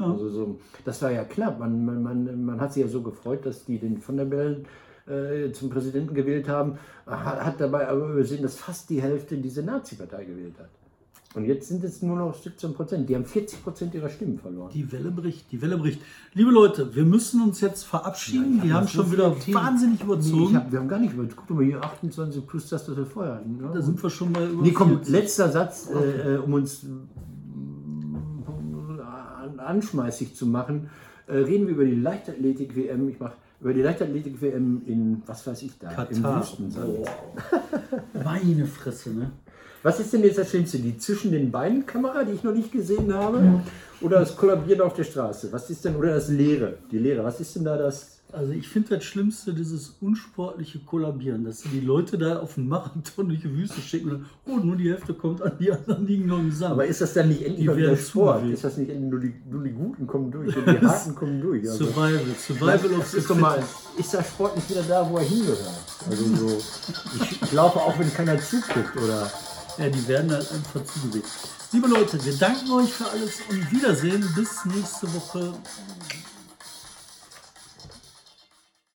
[0.02, 0.12] Ja.
[0.12, 1.60] Also so, das war ja knapp.
[1.60, 4.66] Man, man, man, man hat sich ja so gefreut, dass die den von der Bellen
[5.08, 9.64] äh, zum Präsidenten gewählt haben, hat, hat dabei aber übersehen, dass fast die Hälfte diese
[9.64, 10.70] Nazi-Partei gewählt hat.
[11.34, 13.08] Und jetzt sind es nur noch 17 Prozent.
[13.08, 14.70] Die haben 40 Prozent ihrer Stimmen verloren.
[14.74, 16.02] Die Welle bricht, die Welle bricht.
[16.34, 18.58] Liebe Leute, wir müssen uns jetzt verabschieden.
[18.58, 19.56] Ja, wir haben schon wieder Themen.
[19.56, 20.52] wahnsinnig überzogen.
[20.52, 21.44] Nee, hab, wir haben gar nicht überzogen.
[21.48, 23.58] Guck mal hier, 28 plus das, was wir vorher hatten.
[23.62, 23.72] Ja?
[23.72, 24.62] Da sind wir schon mal über.
[24.62, 26.86] Nee, komm, letzter Satz, äh, äh, um uns
[29.66, 30.90] anschmeißig zu machen.
[31.28, 33.10] Äh, reden wir über die Leichtathletik-WM.
[33.10, 36.12] Ich mache über die Leichtathletik-WM in, was weiß ich da, Katar.
[36.12, 37.08] im Wüstensand.
[38.24, 39.32] Meine Fresse, ne?
[39.84, 40.78] Was ist denn jetzt das Schlimmste?
[40.78, 43.62] Die zwischen den Beinen Kamera, die ich noch nicht gesehen habe?
[44.02, 45.52] Oder das Kollabieren auf der Straße?
[45.52, 46.78] Was ist denn, oder das Leere?
[46.92, 48.21] Die Leere, was ist denn da das?
[48.34, 53.28] Also ich finde das Schlimmste dieses unsportliche Kollabieren, dass die Leute da auf den Marathon
[53.28, 56.40] durch die Wüste schicken und oh, nur die Hälfte kommt an, die anderen liegen noch
[56.40, 56.74] im Sand.
[56.74, 58.46] Aber ist das dann nicht endlich mal wieder Sport?
[58.46, 61.42] Ist das nicht endlich nur die, nur die Guten kommen durch und die Harten kommen
[61.42, 61.70] durch?
[61.70, 63.64] Also Survival, Survival of ist, mal,
[63.98, 65.60] ist der Sport nicht wieder da, wo er hingehört?
[66.10, 66.58] Also so,
[67.22, 69.30] ich, ich laufe auch, wenn keiner zuguckt oder
[69.78, 71.28] ja, die werden halt einfach zugewegt.
[71.74, 74.26] Liebe Leute, wir danken euch für alles und Wiedersehen.
[74.36, 75.54] Bis nächste Woche.